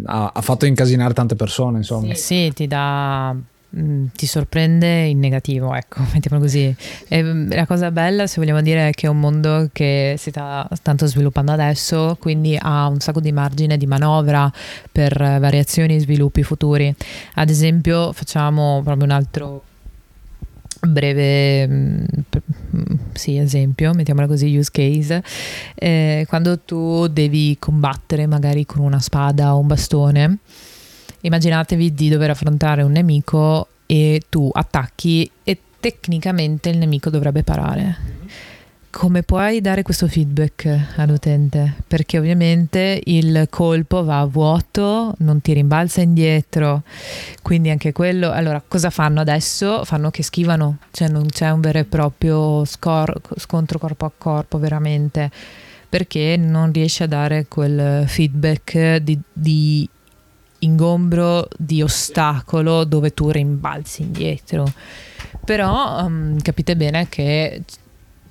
ha, 0.05 0.31
ha, 0.33 0.41
fatto 0.41 0.65
incasinare 0.65 1.13
tante 1.13 1.35
persone. 1.35 1.77
Insomma. 1.77 2.15
Sì, 2.15 2.21
sì 2.21 2.51
ti 2.55 2.65
dà 2.65 3.35
Mm, 3.75 4.05
ti 4.15 4.27
sorprende 4.27 5.05
in 5.05 5.17
negativo, 5.17 5.73
ecco, 5.73 6.01
mettiamolo 6.13 6.43
così. 6.43 6.75
E 7.07 7.23
mm, 7.23 7.51
la 7.51 7.65
cosa 7.65 7.89
bella, 7.89 8.27
se 8.27 8.39
vogliamo 8.39 8.61
dire, 8.61 8.89
è 8.89 8.91
che 8.91 9.07
è 9.07 9.09
un 9.09 9.19
mondo 9.19 9.69
che 9.73 10.13
si 10.17 10.29
sta 10.29 10.69
tanto 10.83 11.07
sviluppando 11.07 11.51
adesso, 11.51 12.15
quindi 12.19 12.57
ha 12.59 12.87
un 12.87 12.99
sacco 12.99 13.19
di 13.19 13.31
margine 13.31 13.77
di 13.77 13.87
manovra 13.87 14.51
per 14.91 15.17
variazioni 15.17 15.95
e 15.95 15.99
sviluppi 15.99 16.43
futuri. 16.43 16.93
Ad 17.35 17.49
esempio, 17.49 18.11
facciamo 18.13 18.81
proprio 18.83 19.05
un 19.05 19.11
altro 19.11 19.63
breve 20.87 21.67
mm, 21.67 22.03
sì, 23.13 23.37
esempio, 23.37 23.93
mettiamola 23.93 24.27
così, 24.27 24.55
use 24.55 24.69
case, 24.71 25.23
eh, 25.75 26.25
quando 26.27 26.59
tu 26.59 27.07
devi 27.07 27.57
combattere 27.59 28.27
magari 28.27 28.65
con 28.65 28.83
una 28.83 28.99
spada 28.99 29.55
o 29.55 29.59
un 29.59 29.67
bastone, 29.67 30.37
Immaginatevi 31.25 31.93
di 31.93 32.09
dover 32.09 32.31
affrontare 32.31 32.81
un 32.81 32.91
nemico 32.91 33.67
e 33.85 34.23
tu 34.29 34.49
attacchi 34.51 35.29
e 35.43 35.57
tecnicamente 35.79 36.69
il 36.69 36.77
nemico 36.77 37.09
dovrebbe 37.09 37.43
parare. 37.43 37.97
Come 38.89 39.23
puoi 39.23 39.61
dare 39.61 39.83
questo 39.83 40.07
feedback 40.07 40.95
all'utente? 40.97 41.75
Perché 41.87 42.19
ovviamente 42.19 43.01
il 43.05 43.47
colpo 43.49 44.03
va 44.03 44.19
a 44.19 44.25
vuoto, 44.25 45.15
non 45.19 45.39
ti 45.39 45.53
rimbalza 45.53 46.01
indietro, 46.01 46.83
quindi 47.41 47.69
anche 47.69 47.93
quello. 47.93 48.29
Allora, 48.29 48.61
cosa 48.67 48.89
fanno 48.89 49.21
adesso? 49.21 49.85
Fanno 49.85 50.11
che 50.11 50.23
schivano, 50.23 50.77
cioè 50.91 51.07
non 51.07 51.25
c'è 51.27 51.49
un 51.49 51.61
vero 51.61 51.79
e 51.79 51.85
proprio 51.85 52.65
scor- 52.65 53.19
scontro 53.37 53.79
corpo 53.79 54.05
a 54.05 54.11
corpo 54.15 54.59
veramente, 54.59 55.31
perché 55.87 56.35
non 56.37 56.71
riesce 56.73 57.05
a 57.05 57.07
dare 57.07 57.45
quel 57.47 58.07
feedback 58.07 58.97
di, 58.97 59.17
di 59.31 59.89
ingombro 60.63 61.47
di 61.57 61.81
ostacolo 61.81 62.83
dove 62.83 63.13
tu 63.13 63.29
rimbalzi 63.29 64.01
indietro. 64.01 64.71
Però 65.45 66.03
um, 66.05 66.39
capite 66.41 66.75
bene 66.75 67.09
che 67.09 67.63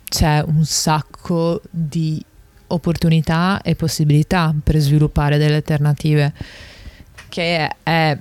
c'è 0.05 0.43
un 0.47 0.65
sacco 0.65 1.61
di 1.71 2.25
opportunità 2.69 3.61
e 3.63 3.75
possibilità 3.75 4.55
per 4.63 4.77
sviluppare 4.79 5.37
delle 5.37 5.57
alternative 5.57 6.33
che 7.29 7.77
è 7.83 8.19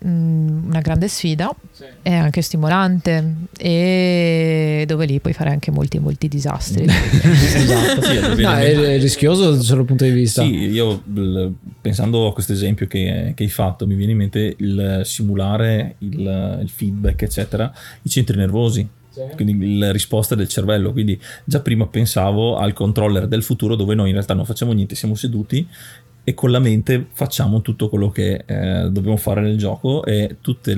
una 0.00 0.80
grande 0.80 1.08
sfida, 1.08 1.54
sì. 1.70 1.84
è 2.02 2.12
anche 2.12 2.42
stimolante 2.42 3.34
e 3.56 4.84
dove 4.86 5.06
lì 5.06 5.20
puoi 5.20 5.32
fare 5.32 5.50
anche 5.50 5.70
molti 5.70 5.98
molti 5.98 6.28
disastri. 6.28 6.84
esatto, 6.88 8.02
sì, 8.02 8.42
no, 8.42 8.52
è 8.54 8.98
rischioso 8.98 9.50
dal 9.50 9.62
suo 9.62 9.84
punto 9.84 10.04
di 10.04 10.10
vista. 10.10 10.42
Sì, 10.42 10.54
io 10.54 11.02
pensando 11.80 12.26
a 12.26 12.32
questo 12.32 12.52
esempio 12.52 12.86
che, 12.86 13.32
che, 13.34 13.42
hai 13.42 13.50
fatto 13.50 13.86
mi 13.86 13.94
viene 13.94 14.12
in 14.12 14.18
mente 14.18 14.54
il 14.58 15.02
simulare 15.04 15.96
il, 15.98 16.58
il 16.62 16.68
feedback 16.68 17.22
eccetera, 17.22 17.72
i 18.02 18.08
centri 18.08 18.36
nervosi 18.36 18.88
quindi 19.34 19.78
la 19.78 19.92
risposta 19.92 20.34
del 20.34 20.48
cervello. 20.48 20.92
Quindi 20.92 21.20
già 21.44 21.60
prima 21.60 21.86
pensavo 21.86 22.56
al 22.56 22.72
controller 22.72 23.26
del 23.26 23.42
futuro 23.42 23.76
dove 23.76 23.94
noi 23.94 24.08
in 24.08 24.14
realtà 24.14 24.34
non 24.34 24.44
facciamo 24.44 24.72
niente, 24.72 24.94
siamo 24.94 25.14
seduti 25.14 25.66
e 26.24 26.34
con 26.34 26.50
la 26.50 26.60
mente 26.60 27.06
facciamo 27.12 27.62
tutto 27.62 27.88
quello 27.88 28.10
che 28.10 28.44
eh, 28.46 28.88
dobbiamo 28.90 29.16
fare 29.16 29.40
nel 29.40 29.58
gioco 29.58 30.04
e 30.04 30.36
tutti 30.40 30.70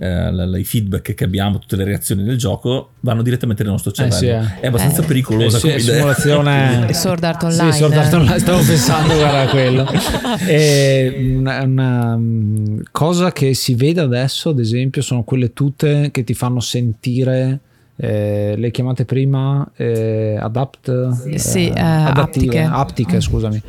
eh, 0.00 0.58
i 0.58 0.64
feedback 0.64 1.14
che 1.14 1.24
abbiamo, 1.24 1.58
tutte 1.58 1.76
le 1.76 1.84
reazioni 1.84 2.22
del 2.22 2.38
gioco 2.38 2.90
vanno 3.00 3.22
direttamente 3.22 3.62
nel 3.62 3.72
nostro 3.72 3.90
cervello. 3.90 4.16
Eh 4.16 4.18
sì, 4.18 4.26
eh. 4.26 4.60
È 4.60 4.66
abbastanza 4.68 5.02
eh. 5.02 5.06
pericolosa 5.06 5.56
eh 5.56 5.60
sì, 5.60 5.66
come 5.66 5.80
simulazione. 5.80 6.88
Sword 6.94 7.24
Art 7.24 7.42
Online. 7.42 7.72
Sì, 7.72 7.78
Sword 7.78 7.92
Art 7.92 8.12
Online, 8.14 8.38
stavo 8.38 8.62
pensando 8.62 9.26
a 9.26 9.46
quello. 9.48 9.88
E 10.46 11.34
una, 11.36 11.62
una, 11.62 12.16
mm, 12.16 12.80
cosa 12.90 13.32
che 13.32 13.52
si 13.54 13.74
vede 13.74 14.00
adesso, 14.00 14.50
ad 14.50 14.58
esempio, 14.58 15.02
sono 15.02 15.22
quelle 15.22 15.52
tutte 15.52 16.10
che 16.12 16.24
ti 16.24 16.34
fanno 16.34 16.60
sentire 16.60 17.60
eh, 17.96 18.54
le 18.56 18.70
chiamate 18.70 19.04
prima 19.04 19.68
eh, 19.76 20.38
adapt 20.40 21.34
sì, 21.34 21.68
eh, 21.68 21.72
aptiche, 21.74 22.60
aptiche 22.60 23.16
mm. 23.16 23.20
scusami 23.20 23.62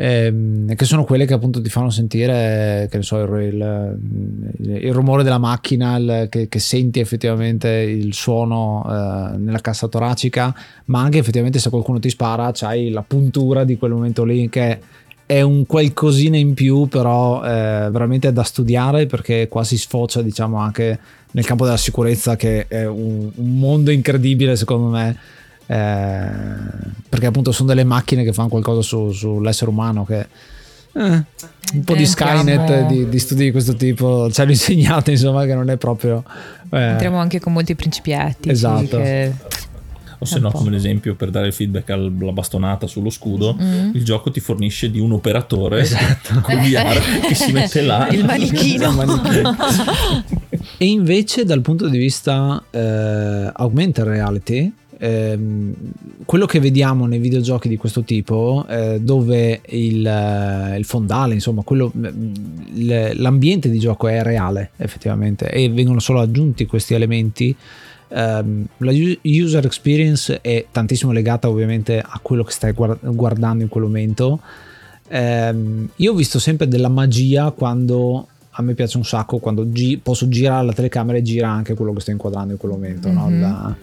ehm, 0.00 0.74
che 0.76 0.84
sono 0.84 1.02
quelle 1.02 1.26
che 1.26 1.34
appunto 1.34 1.60
ti 1.60 1.68
fanno 1.68 1.90
sentire 1.90 2.86
che 2.88 2.98
ne 2.98 3.02
so, 3.02 3.18
il, 3.18 3.42
il, 3.42 4.76
il 4.76 4.92
rumore 4.92 5.24
della 5.24 5.38
macchina, 5.38 5.96
il, 5.96 6.26
che, 6.30 6.48
che, 6.48 6.58
senti 6.60 7.00
effettivamente 7.00 7.68
il 7.68 8.14
suono 8.14 8.84
eh, 8.86 9.36
nella 9.38 9.60
cassa 9.60 9.88
toracica, 9.88 10.54
ma 10.86 11.00
anche 11.00 11.18
effettivamente 11.18 11.58
se 11.58 11.68
qualcuno 11.68 11.98
ti 11.98 12.10
spara 12.10 12.52
c'hai 12.52 12.90
la 12.90 13.02
puntura 13.02 13.64
di 13.64 13.76
quel 13.76 13.90
momento 13.90 14.24
lì 14.24 14.48
che 14.48 14.78
è 15.26 15.42
un 15.42 15.66
qualcosina 15.66 16.36
in 16.36 16.54
più, 16.54 16.86
però 16.86 17.42
eh, 17.42 17.90
veramente 17.90 18.28
è 18.28 18.32
da 18.32 18.44
studiare 18.44 19.06
perché 19.06 19.48
qua 19.48 19.64
si 19.64 19.76
sfocia 19.76 20.22
diciamo 20.22 20.58
anche 20.58 20.98
nel 21.32 21.44
campo 21.44 21.64
della 21.64 21.76
sicurezza 21.76 22.36
che 22.36 22.66
è 22.68 22.86
un, 22.86 23.30
un 23.34 23.58
mondo 23.58 23.90
incredibile 23.90 24.56
secondo 24.56 24.88
me 24.88 25.16
perché 25.68 27.26
appunto 27.26 27.52
sono 27.52 27.68
delle 27.68 27.84
macchine 27.84 28.24
che 28.24 28.32
fanno 28.32 28.48
qualcosa 28.48 28.80
su, 28.80 29.12
sull'essere 29.12 29.70
umano 29.70 30.04
che 30.06 30.26
eh, 30.94 31.24
un 31.74 31.84
po' 31.84 31.94
di 31.94 32.06
Skynet 32.06 32.86
di, 32.86 33.08
di, 33.08 33.18
studi 33.18 33.44
di 33.44 33.50
questo 33.50 33.74
tipo 33.74 34.30
ci 34.30 34.40
hanno 34.40 34.50
insegnato 34.50 35.10
insomma 35.10 35.44
che 35.44 35.54
non 35.54 35.68
è 35.68 35.76
proprio 35.76 36.24
eh. 36.70 36.80
entriamo 36.80 37.18
anche 37.18 37.38
con 37.38 37.52
molti 37.52 37.74
principietti 37.74 38.48
esatto 38.48 38.96
che... 38.96 39.32
o 40.18 40.24
se 40.24 40.38
no 40.38 40.50
come 40.50 40.70
l'esempio 40.70 41.14
per 41.14 41.28
dare 41.28 41.48
il 41.48 41.52
feedback 41.52 41.90
alla 41.90 42.32
bastonata 42.32 42.86
sullo 42.86 43.10
scudo 43.10 43.54
mm. 43.60 43.90
il 43.92 44.02
gioco 44.04 44.30
ti 44.30 44.40
fornisce 44.40 44.90
di 44.90 44.98
un 44.98 45.12
operatore 45.12 45.80
esatto. 45.80 46.40
con 46.40 46.56
VR 46.56 47.20
che 47.28 47.34
si 47.34 47.52
mette 47.52 47.82
là 47.82 48.08
il 48.08 48.24
manichino 48.24 48.90
e 50.78 50.86
invece 50.86 51.44
dal 51.44 51.60
punto 51.60 51.88
di 51.88 51.98
vista 51.98 52.62
eh, 52.70 53.52
augmented 53.52 54.06
reality 54.06 54.72
ehm, 54.98 55.74
quello 56.24 56.46
che 56.46 56.60
vediamo 56.60 57.06
nei 57.06 57.18
videogiochi 57.18 57.68
di 57.68 57.76
questo 57.76 58.02
tipo, 58.02 58.66
eh, 58.68 59.00
dove 59.00 59.60
il, 59.68 60.06
eh, 60.06 60.76
il, 60.76 60.84
fondale, 60.84 61.34
insomma, 61.34 61.62
quello, 61.62 61.92
l'ambiente 61.94 63.70
di 63.70 63.78
gioco 63.78 64.08
è 64.08 64.22
reale 64.22 64.70
effettivamente 64.76 65.50
e 65.50 65.70
vengono 65.70 66.00
solo 66.00 66.20
aggiunti 66.20 66.66
questi 66.66 66.94
elementi. 66.94 67.54
Um, 68.10 68.64
la 68.78 68.92
user 69.22 69.66
experience 69.66 70.40
è 70.40 70.64
tantissimo 70.72 71.12
legata 71.12 71.46
ovviamente 71.46 72.00
a 72.00 72.18
quello 72.22 72.42
che 72.42 72.52
stai 72.52 72.72
guardando 72.72 73.62
in 73.62 73.68
quel 73.68 73.84
momento. 73.84 74.40
Um, 75.10 75.88
io 75.96 76.12
ho 76.12 76.14
visto 76.14 76.38
sempre 76.38 76.68
della 76.68 76.88
magia 76.88 77.50
quando 77.50 78.26
a 78.50 78.62
me 78.62 78.74
piace 78.74 78.96
un 78.96 79.04
sacco 79.04 79.38
quando 79.38 79.70
gi- 79.70 79.98
posso 80.02 80.28
girare 80.28 80.66
la 80.66 80.72
telecamera 80.72 81.18
e 81.18 81.22
gira 81.22 81.48
anche 81.48 81.74
quello 81.74 81.92
che 81.92 82.00
sto 82.00 82.10
inquadrando 82.10 82.52
in 82.52 82.58
quel 82.58 82.72
momento. 82.72 83.08
Mm-hmm. 83.08 83.18
No? 83.18 83.40
La, 83.40 83.76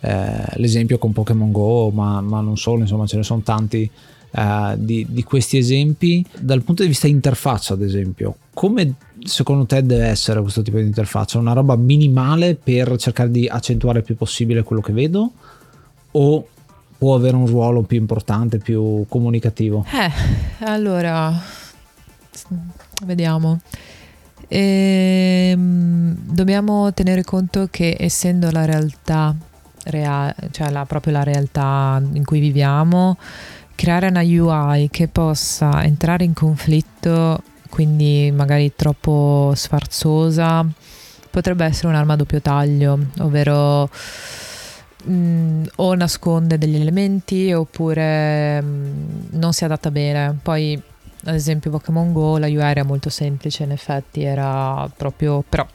eh, 0.00 0.44
l'esempio 0.54 0.98
con 0.98 1.12
Pokémon 1.12 1.52
Go, 1.52 1.90
ma, 1.90 2.20
ma, 2.20 2.40
non 2.40 2.56
solo, 2.56 2.80
insomma 2.80 3.06
ce 3.06 3.16
ne 3.16 3.22
sono 3.22 3.40
tanti 3.42 3.90
uh, 4.30 4.74
di, 4.76 5.06
di, 5.08 5.22
questi 5.22 5.58
esempi. 5.58 6.24
Dal 6.38 6.62
punto 6.62 6.82
di 6.82 6.88
vista 6.88 7.06
interfaccia 7.06 7.74
ad 7.74 7.82
esempio 7.82 8.36
come 8.60 8.94
secondo 9.22 9.64
te 9.64 9.82
deve 9.82 10.04
essere 10.04 10.42
questo 10.42 10.60
tipo 10.60 10.76
di 10.76 10.84
interfaccia? 10.84 11.38
Una 11.38 11.54
roba 11.54 11.76
minimale 11.76 12.56
per 12.56 12.94
cercare 12.98 13.30
di 13.30 13.46
accentuare 13.46 14.00
il 14.00 14.04
più 14.04 14.16
possibile 14.16 14.62
quello 14.62 14.82
che 14.82 14.92
vedo? 14.92 15.30
O 16.10 16.46
può 16.98 17.14
avere 17.14 17.36
un 17.36 17.46
ruolo 17.46 17.80
più 17.80 17.96
importante 17.96 18.58
più 18.58 19.06
comunicativo? 19.08 19.86
Eh 19.90 20.64
allora 20.66 21.32
vediamo. 23.04 23.60
E, 24.46 25.50
ehm, 25.52 26.16
dobbiamo 26.30 26.92
tenere 26.92 27.24
conto 27.24 27.68
che 27.70 27.96
essendo 27.98 28.50
la 28.50 28.66
realtà 28.66 29.34
reale, 29.90 30.34
cioè 30.50 30.70
la, 30.70 30.84
proprio 30.86 31.12
la 31.12 31.22
realtà 31.22 32.00
in 32.12 32.24
cui 32.24 32.40
viviamo, 32.40 33.16
creare 33.74 34.08
una 34.08 34.22
UI 34.22 34.88
che 34.90 35.08
possa 35.08 35.84
entrare 35.84 36.24
in 36.24 36.34
conflitto, 36.34 37.42
quindi 37.68 38.30
magari 38.34 38.72
troppo 38.74 39.52
sfarzosa, 39.54 40.66
potrebbe 41.30 41.64
essere 41.64 41.88
un'arma 41.88 42.14
a 42.14 42.16
doppio 42.16 42.40
taglio, 42.40 42.98
ovvero 43.20 43.88
mh, 45.04 45.12
mm, 45.12 45.64
o 45.76 45.94
nasconde 45.94 46.58
degli 46.58 46.76
elementi 46.76 47.52
oppure 47.52 48.60
mh, 48.60 48.66
mm, 48.66 49.38
non 49.38 49.52
si 49.52 49.64
adatta 49.64 49.90
bene. 49.90 50.38
Poi 50.42 50.82
ad 51.24 51.34
esempio 51.34 51.70
Pokémon 51.70 52.12
Go 52.12 52.38
la 52.38 52.46
UI 52.46 52.60
era 52.60 52.82
molto 52.82 53.10
semplice 53.10 53.64
in 53.64 53.72
effetti 53.72 54.22
era 54.22 54.88
proprio 54.96 55.44
però 55.46 55.66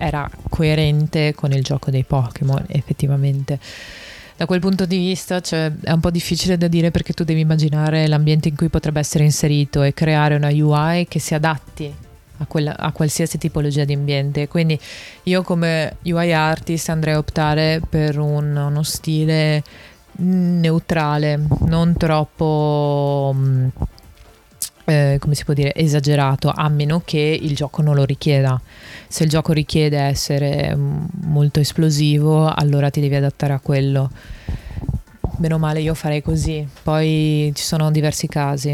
era 0.00 0.28
coerente 0.48 1.34
con 1.34 1.52
il 1.52 1.62
gioco 1.62 1.90
dei 1.90 2.04
Pokémon 2.04 2.64
effettivamente 2.68 3.58
da 4.36 4.46
quel 4.46 4.60
punto 4.60 4.86
di 4.86 4.96
vista 4.96 5.40
cioè, 5.40 5.70
è 5.82 5.92
un 5.92 6.00
po' 6.00 6.10
difficile 6.10 6.56
da 6.56 6.66
dire 6.66 6.90
perché 6.90 7.12
tu 7.12 7.24
devi 7.24 7.40
immaginare 7.40 8.06
l'ambiente 8.06 8.48
in 8.48 8.56
cui 8.56 8.70
potrebbe 8.70 8.98
essere 8.98 9.24
inserito 9.24 9.82
e 9.82 9.92
creare 9.92 10.34
una 10.34 10.48
UI 10.48 11.06
che 11.06 11.18
si 11.18 11.34
adatti 11.34 11.94
a, 12.38 12.46
quella, 12.46 12.78
a 12.78 12.90
qualsiasi 12.92 13.36
tipologia 13.36 13.84
di 13.84 13.92
ambiente 13.92 14.48
quindi 14.48 14.80
io 15.24 15.42
come 15.42 15.96
UI 16.04 16.32
artist 16.32 16.88
andrei 16.88 17.12
a 17.12 17.18
optare 17.18 17.82
per 17.86 18.18
un, 18.18 18.56
uno 18.56 18.82
stile 18.82 19.62
neutrale 20.16 21.38
non 21.66 21.94
troppo 21.98 23.34
mm, 23.34 23.68
eh, 24.90 25.18
come 25.20 25.34
si 25.34 25.44
può 25.44 25.54
dire, 25.54 25.72
esagerato, 25.74 26.52
a 26.54 26.68
meno 26.68 27.00
che 27.04 27.38
il 27.40 27.54
gioco 27.54 27.80
non 27.80 27.94
lo 27.94 28.04
richieda. 28.04 28.60
Se 29.12 29.24
il 29.24 29.28
gioco 29.28 29.52
richiede 29.52 29.98
essere 29.98 30.72
mm, 30.72 31.04
molto 31.24 31.58
esplosivo, 31.58 32.46
allora 32.46 32.90
ti 32.90 33.00
devi 33.00 33.16
adattare 33.16 33.52
a 33.52 33.58
quello. 33.58 34.08
Meno 35.38 35.58
male 35.58 35.80
io 35.80 35.94
farei 35.94 36.22
così, 36.22 36.64
poi 36.84 37.50
ci 37.52 37.64
sono 37.64 37.90
diversi 37.90 38.28
casi. 38.28 38.72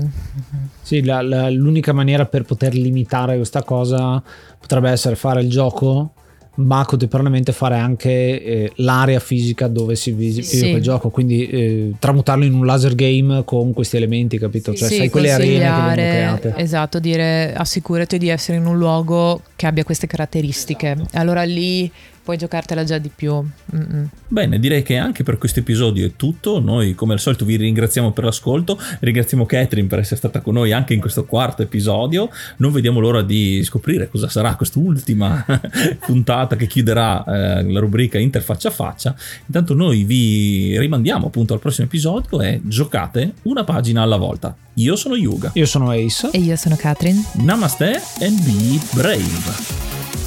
Sì, 0.82 1.02
la, 1.02 1.22
la, 1.22 1.48
l'unica 1.48 1.94
maniera 1.94 2.26
per 2.26 2.42
poter 2.42 2.74
limitare 2.74 3.36
questa 3.36 3.62
cosa 3.62 4.22
potrebbe 4.58 4.90
essere 4.90 5.16
fare 5.16 5.40
il 5.40 5.48
gioco 5.48 6.12
ma 6.56 6.84
contemporaneamente 6.84 7.52
fare 7.52 7.76
anche 7.76 8.10
eh, 8.10 8.72
l'area 8.76 9.20
fisica 9.20 9.66
dove 9.68 9.96
si 9.96 10.12
vive 10.12 10.42
sì. 10.42 10.70
quel 10.70 10.82
gioco, 10.82 11.10
quindi 11.10 11.46
eh, 11.48 11.92
tramutarlo 11.98 12.44
in 12.44 12.54
un 12.54 12.64
laser 12.64 12.94
game 12.94 13.42
con 13.44 13.72
questi 13.72 13.96
elementi, 13.96 14.38
capito? 14.38 14.74
Cioè, 14.74 14.88
sì, 14.88 14.96
sai 14.96 15.10
quelle 15.10 15.32
arene 15.32 15.58
che 15.58 15.70
vengono 15.70 15.92
create. 15.92 16.54
Esatto, 16.56 16.98
dire 16.98 17.54
assicurati 17.54 18.18
di 18.18 18.28
essere 18.28 18.58
in 18.58 18.66
un 18.66 18.78
luogo 18.78 19.42
che 19.56 19.66
abbia 19.66 19.84
queste 19.84 20.06
caratteristiche. 20.06 20.96
Allora 21.12 21.42
lì 21.42 21.90
puoi 22.26 22.36
giocartela 22.36 22.82
già 22.82 22.98
di 22.98 23.08
più. 23.14 23.32
Mm-mm. 23.32 24.08
Bene, 24.26 24.58
direi 24.58 24.82
che 24.82 24.96
anche 24.96 25.22
per 25.22 25.38
questo 25.38 25.60
episodio 25.60 26.04
è 26.04 26.16
tutto. 26.16 26.58
Noi, 26.58 26.96
come 26.96 27.12
al 27.12 27.20
solito, 27.20 27.44
vi 27.44 27.54
ringraziamo 27.54 28.10
per 28.10 28.24
l'ascolto. 28.24 28.76
Ringraziamo 28.98 29.46
Catherine 29.46 29.86
per 29.86 30.00
essere 30.00 30.16
stata 30.16 30.40
con 30.40 30.54
noi 30.54 30.72
anche 30.72 30.92
in 30.92 31.00
questo 31.00 31.24
quarto 31.24 31.62
episodio. 31.62 32.28
Non 32.56 32.72
vediamo 32.72 32.98
l'ora 32.98 33.22
di 33.22 33.62
scoprire 33.62 34.08
cosa 34.08 34.28
sarà 34.28 34.56
quest'ultima 34.56 35.46
puntata 36.04 36.56
che 36.56 36.66
chiuderà 36.66 37.22
eh, 37.24 37.62
la 37.62 37.78
rubrica 37.78 38.18
Interfaccia 38.18 38.68
a 38.68 38.72
faccia. 38.72 39.14
Intanto, 39.46 39.74
noi 39.74 40.02
vi 40.02 40.76
rimandiamo 40.80 41.28
appunto 41.28 41.54
al 41.54 41.60
prossimo 41.60 41.86
episodio 41.86 42.40
e 42.40 42.60
giocate 42.64 43.34
una 43.42 43.62
pagina 43.62 44.02
alla 44.02 44.16
volta. 44.16 44.56
Io 44.74 44.96
sono 44.96 45.14
Yuga. 45.14 45.52
Io 45.54 45.66
sono 45.66 45.90
Ace. 45.90 46.30
E 46.32 46.38
io 46.38 46.56
sono 46.56 46.74
Catherine. 46.74 47.22
Namaste 47.34 48.02
and 48.20 48.42
be 48.42 48.80
brave. 48.94 50.25